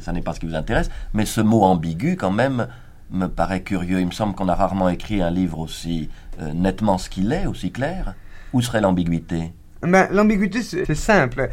ça 0.00 0.12
n'est 0.12 0.22
pas 0.22 0.34
ce 0.34 0.40
qui 0.40 0.46
vous 0.46 0.54
intéresse, 0.54 0.90
mais 1.12 1.26
ce 1.26 1.40
mot 1.40 1.62
ambigu, 1.62 2.16
quand 2.16 2.30
même, 2.30 2.68
me 3.10 3.26
paraît 3.26 3.62
curieux. 3.62 4.00
Il 4.00 4.06
me 4.06 4.12
semble 4.12 4.34
qu'on 4.34 4.48
a 4.48 4.54
rarement 4.54 4.88
écrit 4.88 5.22
un 5.22 5.30
livre 5.30 5.58
aussi 5.58 6.08
euh, 6.40 6.52
nettement 6.52 6.98
ce 6.98 7.10
qu'il 7.10 7.32
est, 7.32 7.46
aussi 7.46 7.72
clair. 7.72 8.14
Où 8.52 8.62
serait 8.62 8.80
l'ambiguïté? 8.80 9.52
Ben, 9.82 10.08
L'ambiguïté, 10.10 10.62
c'est 10.62 10.94
simple. 10.94 11.50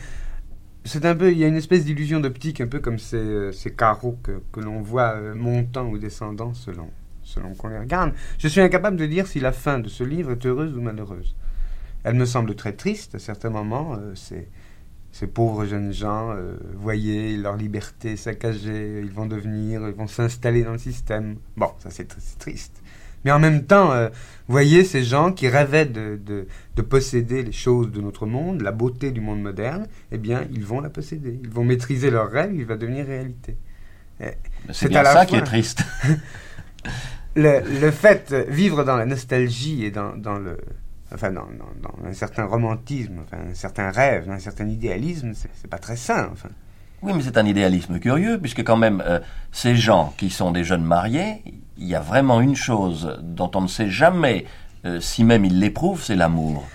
C'est 0.84 1.06
un 1.06 1.16
peu, 1.16 1.32
il 1.32 1.38
y 1.38 1.44
a 1.44 1.48
une 1.48 1.56
espèce 1.56 1.84
d'illusion 1.84 2.20
d'optique, 2.20 2.62
un 2.62 2.68
peu 2.68 2.80
comme 2.80 3.00
ces, 3.00 3.18
euh, 3.18 3.52
ces 3.52 3.74
carreaux 3.74 4.20
que, 4.22 4.44
que 4.52 4.60
l'on 4.60 4.82
voit 4.82 5.16
euh, 5.16 5.34
montant 5.34 5.88
ou 5.88 5.98
descendant 5.98 6.54
selon, 6.54 6.90
selon 7.26 7.54
qu'on 7.54 7.68
les 7.68 7.78
regarde. 7.78 8.14
Je 8.38 8.48
suis 8.48 8.62
incapable 8.62 8.96
de 8.96 9.06
dire 9.06 9.28
si 9.28 9.42
la 9.42 9.52
fin 9.52 9.80
de 9.80 9.90
ce 9.90 10.06
livre 10.06 10.32
est 10.32 10.46
heureuse 10.46 10.78
ou 10.78 10.82
malheureuse. 10.82 11.36
Elle 12.06 12.16
me 12.16 12.26
semble 12.26 12.56
très 12.56 12.72
triste 12.72 13.16
à 13.16 13.20
certains 13.20 13.50
moments. 13.50 14.00
ces, 14.14 14.48
ces 15.12 15.28
pauvres 15.28 15.66
jeunes 15.66 15.92
gens, 15.92 16.36
voyez 16.76 17.36
leur 17.36 17.58
liberté 17.58 18.16
saccagée, 18.16 19.00
ils 19.00 19.12
vont 19.12 19.26
devenir, 19.26 19.88
ils 19.88 19.96
vont 19.96 20.08
s'installer 20.08 20.64
dans 20.64 20.74
le 20.74 20.78
système. 20.78 21.38
Bon, 21.58 21.72
ça 21.80 21.90
c'est 21.90 22.08
triste. 22.38 22.82
Mais 23.26 23.32
en 23.32 23.40
même 23.40 23.66
temps, 23.66 23.92
euh, 23.92 24.10
voyez 24.48 24.84
ces 24.84 25.04
gens 25.04 25.32
qui 25.32 25.50
rêvaient 25.50 25.88
de, 25.88 26.20
de, 26.24 26.82
posséder 26.84 27.42
les 27.42 27.52
choses 27.52 27.92
de 27.92 28.00
notre 28.00 28.28
monde, 28.28 28.62
la 28.62 28.72
beauté 28.72 29.12
du 29.12 29.20
monde 29.20 29.42
moderne, 29.42 29.88
eh 30.12 30.20
bien, 30.20 30.46
ils 30.52 30.64
vont 30.64 30.80
la 30.80 30.92
posséder. 30.92 31.40
Ils 31.44 31.50
vont 31.50 31.64
maîtriser 31.64 32.12
leur 32.12 32.30
rêve, 32.30 32.54
il 32.54 32.66
va 32.66 32.78
devenir 32.78 33.08
réalité. 33.08 33.58
C'est 34.72 34.90
bien 34.90 35.04
ça 35.04 35.26
qui 35.26 35.36
est 35.36 35.42
triste. 35.42 35.84
le, 37.36 37.62
le, 37.82 37.92
fait, 37.92 38.34
vivre 38.50 38.84
dans 38.84 38.96
la 38.96 39.06
nostalgie 39.06 39.86
et 39.86 39.92
dans, 39.92 40.16
dans 40.16 40.38
le, 40.38 40.58
enfin, 41.14 41.32
dans, 41.32 41.48
dans, 41.82 42.08
un 42.08 42.14
certain 42.14 42.46
romantisme, 42.46 43.20
enfin, 43.26 43.38
un 43.52 43.54
certain 43.54 43.92
rêve, 43.92 44.30
un 44.30 44.40
certain 44.40 44.68
idéalisme, 44.68 45.34
c'est 45.34 45.70
pas 45.70 45.80
très 45.80 45.96
sain, 45.96 46.30
enfin. 46.32 46.50
Oui, 47.02 47.14
mais 47.16 47.22
c'est 47.22 47.38
un 47.38 47.46
idéalisme 47.46 48.00
curieux, 48.00 48.40
puisque 48.40 48.64
quand 48.64 48.78
même, 48.78 49.04
euh, 49.06 49.20
ces 49.52 49.76
gens 49.76 50.14
qui 50.18 50.30
sont 50.30 50.52
des 50.52 50.64
jeunes 50.64 50.84
mariés, 50.84 51.44
il 51.78 51.88
y 51.88 51.94
a 51.94 52.00
vraiment 52.00 52.42
une 52.42 52.56
chose 52.56 53.20
dont 53.22 53.52
on 53.54 53.62
ne 53.62 53.68
sait 53.68 53.90
jamais 53.90 54.46
euh, 54.86 55.00
si 55.00 55.24
même 55.24 55.46
ils 55.46 55.60
l'éprouvent, 55.60 56.04
c'est 56.04 56.16
l'amour. 56.16 56.66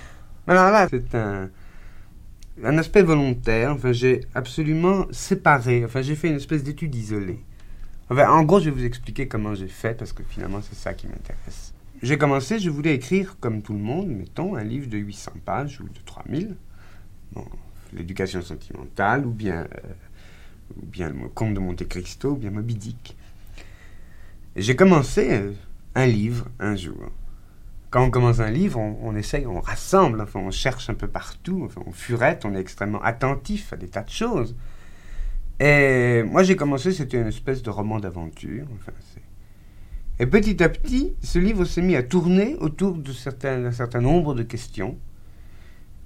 Alors 0.46 0.70
là, 0.70 0.88
c'est 0.90 1.14
un, 1.14 1.48
un 2.64 2.78
aspect 2.78 3.02
volontaire. 3.02 3.72
Enfin, 3.72 3.92
j'ai 3.92 4.22
absolument 4.34 5.06
séparé. 5.10 5.84
Enfin, 5.84 6.02
j'ai 6.02 6.16
fait 6.16 6.28
une 6.28 6.36
espèce 6.36 6.62
d'étude 6.62 6.94
isolée. 6.94 7.40
En 8.10 8.42
gros, 8.42 8.58
je 8.58 8.64
vais 8.66 8.70
vous 8.72 8.84
expliquer 8.84 9.28
comment 9.28 9.54
j'ai 9.54 9.68
fait, 9.68 9.94
parce 9.94 10.12
que 10.12 10.24
finalement, 10.24 10.60
c'est 10.62 10.74
ça 10.74 10.94
qui 10.94 11.06
m'intéresse. 11.06 11.72
J'ai 12.02 12.18
commencé, 12.18 12.58
je 12.58 12.68
voulais 12.68 12.94
écrire, 12.94 13.36
comme 13.38 13.62
tout 13.62 13.72
le 13.72 13.78
monde, 13.78 14.08
mettons, 14.08 14.56
un 14.56 14.64
livre 14.64 14.88
de 14.88 14.98
800 14.98 15.32
pages 15.44 15.80
ou 15.80 15.84
de 15.84 16.00
3000. 16.04 16.56
Bon, 17.32 17.44
l'éducation 17.92 18.42
sentimentale, 18.42 19.26
ou 19.26 19.30
bien, 19.30 19.60
euh, 19.60 19.92
bien 20.76 21.10
le 21.10 21.28
conte 21.28 21.54
de 21.54 21.60
Monte 21.60 21.86
Cristo, 21.86 22.32
ou 22.32 22.36
bien 22.36 22.50
Moby 22.50 22.74
Dick. 22.74 23.16
J'ai 24.56 24.74
commencé 24.74 25.30
euh, 25.30 25.52
un 25.94 26.06
livre 26.06 26.48
un 26.58 26.74
jour. 26.74 27.12
Quand 27.90 28.02
on 28.02 28.10
commence 28.10 28.40
un 28.40 28.50
livre, 28.50 28.78
on, 28.78 29.14
essaye, 29.16 29.46
on 29.46 29.60
rassemble, 29.60 30.20
enfin, 30.20 30.40
on 30.40 30.50
cherche 30.50 30.90
un 30.90 30.94
peu 30.94 31.08
partout, 31.08 31.62
enfin, 31.66 31.82
on 31.86 31.92
furette, 31.92 32.44
on 32.44 32.54
est 32.54 32.60
extrêmement 32.60 33.02
attentif 33.02 33.72
à 33.72 33.76
des 33.76 33.88
tas 33.88 34.02
de 34.02 34.10
choses. 34.10 34.54
Et 35.60 36.22
moi, 36.22 36.42
j'ai 36.42 36.56
commencé, 36.56 36.92
c'était 36.92 37.20
une 37.20 37.28
espèce 37.28 37.62
de 37.62 37.68
roman 37.68 38.00
d'aventure. 38.00 38.66
Enfin, 38.76 38.92
et 40.18 40.26
petit 40.26 40.62
à 40.62 40.68
petit, 40.68 41.14
ce 41.22 41.38
livre 41.38 41.64
s'est 41.64 41.80
mis 41.80 41.96
à 41.96 42.02
tourner 42.02 42.54
autour 42.56 42.94
d'un 42.94 43.12
certain, 43.72 44.00
nombre 44.00 44.34
de 44.34 44.42
questions 44.42 44.98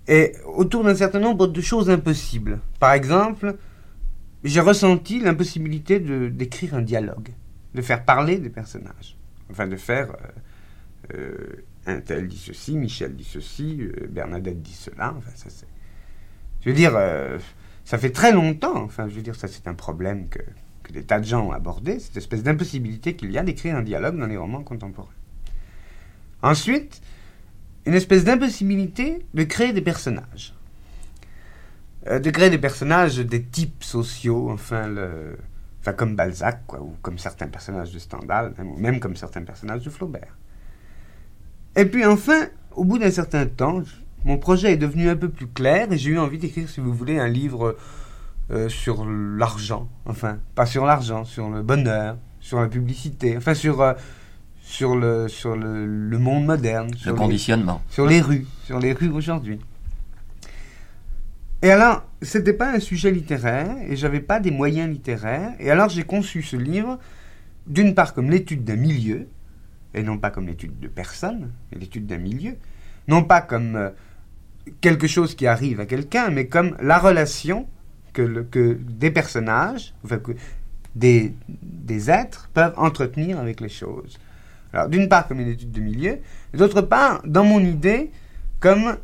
et 0.06 0.34
autour 0.44 0.84
d'un 0.84 0.94
certain 0.94 1.18
nombre 1.18 1.48
de 1.48 1.60
choses 1.60 1.90
impossibles. 1.90 2.60
Par 2.78 2.92
exemple, 2.92 3.56
j'ai 4.44 4.60
ressenti 4.60 5.18
l'impossibilité 5.18 5.98
d'écrire 5.98 6.74
un 6.74 6.82
dialogue 6.82 7.30
de 7.74 7.82
faire 7.82 8.04
parler 8.04 8.38
des 8.38 8.50
personnages. 8.50 9.16
Enfin, 9.50 9.66
de 9.66 9.76
faire 9.76 10.10
euh, 10.10 11.14
euh, 11.16 11.64
un 11.86 12.00
tel 12.00 12.28
dit 12.28 12.38
ceci, 12.38 12.76
Michel 12.76 13.16
dit 13.16 13.24
ceci, 13.24 13.78
euh, 13.80 14.06
Bernadette 14.08 14.62
dit 14.62 14.74
cela. 14.74 15.12
Enfin, 15.18 15.32
ça, 15.34 15.50
c'est... 15.50 15.66
Je 16.60 16.70
veux 16.70 16.76
dire, 16.76 16.96
ça 17.84 17.98
fait 17.98 18.10
très 18.10 18.32
longtemps, 18.32 18.82
enfin, 18.82 19.08
je 19.08 19.14
veux 19.14 19.22
dire, 19.22 19.34
ça 19.34 19.48
c'est 19.48 19.68
un 19.68 19.74
problème 19.74 20.28
que, 20.28 20.40
que 20.82 20.92
des 20.92 21.04
tas 21.04 21.20
de 21.20 21.24
gens 21.24 21.46
ont 21.48 21.52
abordé, 21.52 21.98
cette 21.98 22.16
espèce 22.16 22.42
d'impossibilité 22.42 23.14
qu'il 23.16 23.30
y 23.30 23.38
a 23.38 23.42
d'écrire 23.42 23.76
un 23.76 23.82
dialogue 23.82 24.18
dans 24.18 24.26
les 24.26 24.36
romans 24.36 24.62
contemporains. 24.62 25.08
Ensuite, 26.42 27.00
une 27.86 27.94
espèce 27.94 28.24
d'impossibilité 28.24 29.24
de 29.34 29.44
créer 29.44 29.72
des 29.72 29.82
personnages. 29.82 30.54
de 32.06 32.30
créer 32.30 32.50
des 32.50 32.58
personnages 32.58 33.18
des 33.18 33.42
types 33.42 33.84
sociaux, 33.84 34.50
enfin, 34.50 34.88
le, 34.88 35.36
Enfin, 35.84 35.92
comme 35.92 36.16
Balzac, 36.16 36.62
quoi, 36.66 36.80
ou 36.80 36.96
comme 37.02 37.18
certains 37.18 37.46
personnages 37.46 37.92
de 37.92 37.98
Stendhal, 37.98 38.54
ou 38.58 38.78
même 38.78 39.00
comme 39.00 39.16
certains 39.16 39.42
personnages 39.42 39.84
de 39.84 39.90
Flaubert. 39.90 40.38
Et 41.76 41.84
puis 41.84 42.06
enfin, 42.06 42.46
au 42.70 42.84
bout 42.84 42.98
d'un 42.98 43.10
certain 43.10 43.44
temps, 43.44 43.82
mon 44.24 44.38
projet 44.38 44.72
est 44.72 44.76
devenu 44.76 45.08
un 45.08 45.16
peu 45.16 45.28
plus 45.28 45.46
clair 45.46 45.92
et 45.92 45.98
j'ai 45.98 46.10
eu 46.10 46.18
envie 46.18 46.38
d'écrire, 46.38 46.68
si 46.68 46.80
vous 46.80 46.92
voulez, 46.92 47.18
un 47.18 47.28
livre 47.28 47.76
euh, 48.50 48.68
sur 48.68 49.06
l'argent. 49.06 49.88
Enfin, 50.06 50.38
pas 50.54 50.66
sur 50.66 50.86
l'argent, 50.86 51.24
sur 51.24 51.48
le 51.50 51.62
bonheur, 51.62 52.16
sur 52.40 52.60
la 52.60 52.68
publicité, 52.68 53.36
enfin 53.36 53.54
sur, 53.54 53.80
euh, 53.80 53.92
sur, 54.60 54.96
le, 54.96 55.28
sur 55.28 55.56
le, 55.56 55.86
le 55.86 56.18
monde 56.18 56.46
moderne. 56.46 56.92
Sur 56.94 57.12
le 57.12 57.16
conditionnement. 57.16 57.82
sur 57.88 58.06
les 58.06 58.20
rues, 58.20 58.46
sur 58.64 58.78
les 58.78 58.92
rues 58.92 59.10
aujourd'hui. 59.10 59.60
Et 61.62 61.70
alors, 61.70 62.02
c'était 62.20 62.52
pas 62.52 62.72
un 62.72 62.80
sujet 62.80 63.10
littéraire 63.10 63.74
et 63.88 63.96
j'avais 63.96 64.20
pas 64.20 64.40
des 64.40 64.50
moyens 64.50 64.90
littéraires. 64.90 65.52
Et 65.58 65.70
alors, 65.70 65.88
j'ai 65.88 66.02
conçu 66.02 66.42
ce 66.42 66.56
livre, 66.56 66.98
d'une 67.66 67.94
part 67.94 68.12
comme 68.12 68.30
l'étude 68.30 68.64
d'un 68.64 68.76
milieu, 68.76 69.28
et 69.94 70.02
non 70.02 70.18
pas 70.18 70.30
comme 70.30 70.46
l'étude 70.46 70.78
de 70.78 70.88
personne, 70.88 71.52
mais 71.72 71.78
l'étude 71.78 72.06
d'un 72.06 72.18
milieu. 72.18 72.56
Non 73.08 73.24
pas 73.24 73.40
comme 73.40 73.76
euh, 73.76 73.90
quelque 74.80 75.06
chose 75.06 75.34
qui 75.34 75.46
arrive 75.46 75.80
à 75.80 75.86
quelqu'un, 75.86 76.30
mais 76.30 76.46
comme 76.46 76.76
la 76.80 76.98
relation 76.98 77.68
que, 78.12 78.78
des 78.80 79.10
personnages, 79.10 79.94
enfin, 80.04 80.18
que 80.18 80.32
des, 80.94 81.34
des 81.48 82.10
êtres 82.10 82.48
peuvent 82.54 82.74
entretenir 82.76 83.38
avec 83.38 83.60
les 83.60 83.68
choses. 83.68 84.18
Alors, 84.72 84.88
d'une 84.88 85.08
part 85.08 85.28
comme 85.28 85.40
une 85.40 85.48
étude 85.48 85.72
de 85.72 85.80
milieu, 85.80 86.18
d'autre 86.52 86.80
part, 86.80 87.22
dans 87.24 87.44
mon 87.44 87.60
idée, 87.60 88.10
comme 88.60 88.96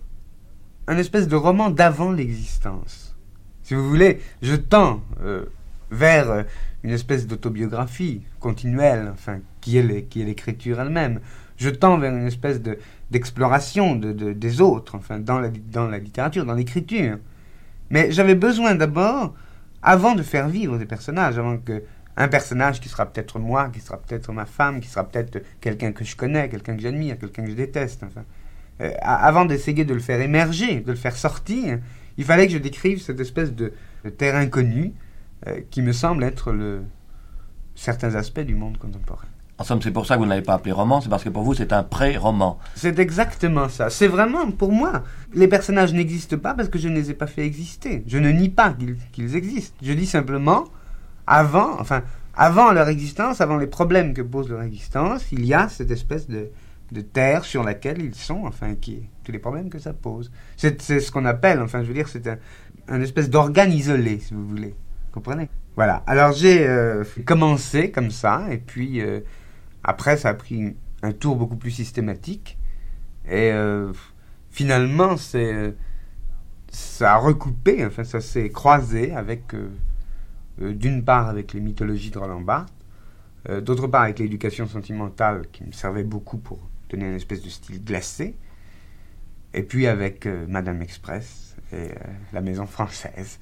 un 0.87 0.99
espèce 0.99 1.29
de 1.29 1.37
roman 1.37 1.71
d'avant 1.71 2.11
l'existence. 2.11 3.17
Si 3.63 3.75
vous 3.75 3.89
voulez, 3.89 4.21
je 4.43 4.57
tends 4.57 5.03
euh, 5.23 5.45
vers 5.91 6.31
euh, 6.31 6.43
une 6.83 6.91
espèce 6.91 7.27
d'autobiographie 7.27 8.23
continuelle, 8.41 9.11
enfin, 9.13 9.41
qui 9.61 9.77
est 9.79 9.83
l'écriture 10.15 10.81
elle-même. 10.81 11.21
Je 11.57 11.71
tends 11.71 11.99
vers 11.99 12.13
une 12.13 12.27
espèce 12.27 12.61
de, 12.63 12.79
d'exploration 13.11 13.97
de, 13.97 14.33
des 14.33 14.61
autres, 14.61 14.95
enfin, 14.95 15.19
dans 15.19 15.41
la, 15.41 15.49
dans 15.49 15.89
la 15.89 15.99
littérature, 15.99 16.45
dans 16.45 16.55
l'écriture. 16.55 17.19
Mais 17.91 18.13
j'avais 18.13 18.37
besoin 18.37 18.75
d'abord, 18.75 19.35
avant 19.83 20.15
de 20.15 20.23
faire 20.23 20.49
vivre 20.49 20.79
des 20.79 20.87
personnages, 20.87 21.39
avant 21.39 21.59
que 21.59 21.83
un 22.17 22.29
personnage 22.29 22.81
qui 22.81 22.89
sera 22.89 23.07
peut-être 23.07 23.39
moi, 23.39 23.71
qui 23.73 23.81
sera 23.81 23.97
peut-être 23.97 24.33
ma 24.33 24.45
femme, 24.45 24.81
qui 24.81 24.89
sera 24.89 25.09
peut-être 25.09 25.43
quelqu'un 25.61 25.93
que 25.93 26.05
je 26.05 26.17
connais, 26.17 26.49
quelqu'un 26.49 26.77
que 26.77 26.83
j'admire, 26.83 27.19
quelqu'un 27.19 27.45
que 27.45 27.51
je 27.51 27.57
déteste, 27.57 28.03
enfin, 28.03 28.25
euh, 28.81 28.93
avant 29.03 29.45
d'essayer 29.45 29.85
de 29.85 29.95
le 29.95 30.01
faire 30.01 30.21
émerger, 30.21 30.81
de 30.81 30.91
le 30.91 30.97
faire 30.97 31.17
sortir, 31.17 31.79
il 32.19 32.25
fallait 32.25 32.47
que 32.47 32.53
je 32.53 32.59
décrive 32.59 33.01
cette 33.01 33.21
espèce 33.21 33.55
de, 33.55 33.73
terre 34.19 34.37
inconnue 34.37 34.93
euh, 35.47 35.61
qui 35.71 35.83
me 35.83 35.93
semble 35.93 36.25
être 36.25 36.53
le, 36.53 36.83
certains 37.75 38.15
aspects 38.15 38.41
du 38.41 38.55
monde 38.55 38.79
contemporain. 38.79 39.29
En 39.61 39.63
somme, 39.63 39.83
c'est 39.83 39.91
pour 39.91 40.07
ça 40.07 40.15
que 40.15 40.21
vous 40.21 40.25
ne 40.25 40.31
l'avez 40.31 40.41
pas 40.41 40.55
appelé 40.55 40.73
roman, 40.73 41.03
c'est 41.03 41.11
parce 41.11 41.23
que 41.23 41.29
pour 41.29 41.43
vous, 41.43 41.53
c'est 41.53 41.75
un 41.75 41.83
pré-roman. 41.83 42.59
C'est 42.77 42.99
exactement 42.99 43.69
ça. 43.69 43.91
C'est 43.91 44.07
vraiment, 44.07 44.51
pour 44.51 44.73
moi, 44.73 45.03
les 45.35 45.49
personnages 45.49 45.93
n'existent 45.93 46.39
pas 46.39 46.55
parce 46.55 46.71
que 46.71 46.79
je 46.79 46.89
ne 46.89 46.95
les 46.95 47.11
ai 47.11 47.15
pas 47.15 47.27
fait 47.27 47.45
exister. 47.45 48.03
Je 48.07 48.17
ne 48.17 48.31
nie 48.31 48.49
pas 48.49 48.75
qu'ils 49.13 49.37
existent. 49.37 49.77
Je 49.83 49.93
dis 49.93 50.07
simplement, 50.07 50.65
avant, 51.27 51.79
enfin, 51.79 52.01
avant 52.35 52.73
leur 52.73 52.89
existence, 52.89 53.43
avant 53.43 53.59
les 53.59 53.67
problèmes 53.67 54.15
que 54.15 54.23
pose 54.23 54.49
leur 54.49 54.63
existence, 54.63 55.31
il 55.31 55.45
y 55.45 55.53
a 55.53 55.69
cette 55.69 55.91
espèce 55.91 56.27
de, 56.27 56.49
de 56.91 57.03
terre 57.03 57.45
sur 57.45 57.63
laquelle 57.63 58.01
ils 58.01 58.15
sont, 58.15 58.45
enfin, 58.47 58.75
qui, 58.77 59.03
tous 59.25 59.33
les 59.33 59.39
problèmes 59.39 59.69
que 59.69 59.79
ça 59.79 59.93
pose. 59.93 60.33
C'est 60.57 60.81
ce 60.81 61.13
qu'on 61.13 61.27
appelle, 61.27 61.61
enfin, 61.61 61.83
je 61.83 61.89
veux 61.89 61.95
dire, 61.95 62.09
c'est 62.09 62.27
un, 62.89 63.01
espèce 63.03 63.29
d'organe 63.29 63.75
isolé, 63.75 64.21
si 64.21 64.33
vous 64.33 64.49
voulez. 64.49 64.75
Comprenez? 65.13 65.51
Voilà. 65.77 66.03
Alors 66.07 66.33
j'ai 66.33 66.67
euh, 66.67 67.05
commencé 67.27 67.91
comme 67.91 68.11
ça, 68.11 68.47
et 68.51 68.59
puis 68.59 69.03
euh, 69.03 69.21
après, 69.85 70.17
ça 70.17 70.31
a 70.31 70.35
pris 70.35 70.77
un 71.03 71.13
tour 71.13 71.37
beaucoup 71.37 71.57
plus 71.57 71.71
systématique, 71.71 72.59
et 73.27 73.51
euh, 73.53 73.93
finalement, 74.51 75.17
ça 75.17 77.15
a 77.15 77.17
recoupé, 77.17 77.85
enfin, 77.85 78.05
ça 78.05 78.21
s'est 78.21 78.51
croisé 78.51 79.13
avec, 79.13 79.55
d'une 80.59 81.05
part, 81.05 81.29
avec 81.29 81.53
les 81.53 81.61
mythologies 81.61 82.11
de 82.11 82.19
Roland 82.19 82.41
Barthes, 82.41 82.73
d'autre 83.63 83.87
part 83.87 84.03
avec 84.03 84.19
l'éducation 84.19 84.67
sentimentale 84.67 85.47
qui 85.53 85.65
me 85.65 85.73
servait 85.73 86.05
beaucoup 86.05 86.39
pour 86.39 86.71
tenait 86.91 87.09
une 87.09 87.17
espèce 87.17 87.43
de 87.43 87.49
style 87.49 87.83
glacé. 87.83 88.37
et 89.53 89.63
puis 89.63 89.87
avec 89.87 90.27
euh, 90.27 90.47
Madame 90.49 90.81
Express 90.83 91.57
et 91.73 91.77
euh, 91.77 91.95
la 92.33 92.41
Maison 92.41 92.67
Française. 92.67 93.39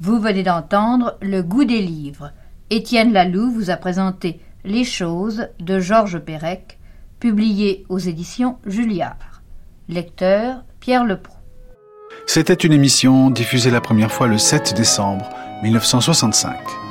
Vous 0.00 0.20
venez 0.20 0.42
d'entendre 0.42 1.16
Le 1.20 1.42
goût 1.42 1.64
des 1.64 1.80
livres. 1.80 2.32
Étienne 2.72 3.12
Laloux 3.12 3.50
vous 3.50 3.68
a 3.68 3.76
présenté 3.76 4.40
Les 4.64 4.84
choses 4.84 5.48
de 5.60 5.78
Georges 5.78 6.18
Perec, 6.18 6.78
publié 7.20 7.84
aux 7.90 7.98
éditions 7.98 8.56
Julliard. 8.64 9.42
Lecteur 9.90 10.64
Pierre 10.80 11.04
Leproux. 11.04 11.36
C'était 12.26 12.54
une 12.54 12.72
émission 12.72 13.28
diffusée 13.28 13.70
la 13.70 13.82
première 13.82 14.10
fois 14.10 14.26
le 14.26 14.38
7 14.38 14.72
décembre 14.74 15.28
1965. 15.62 16.81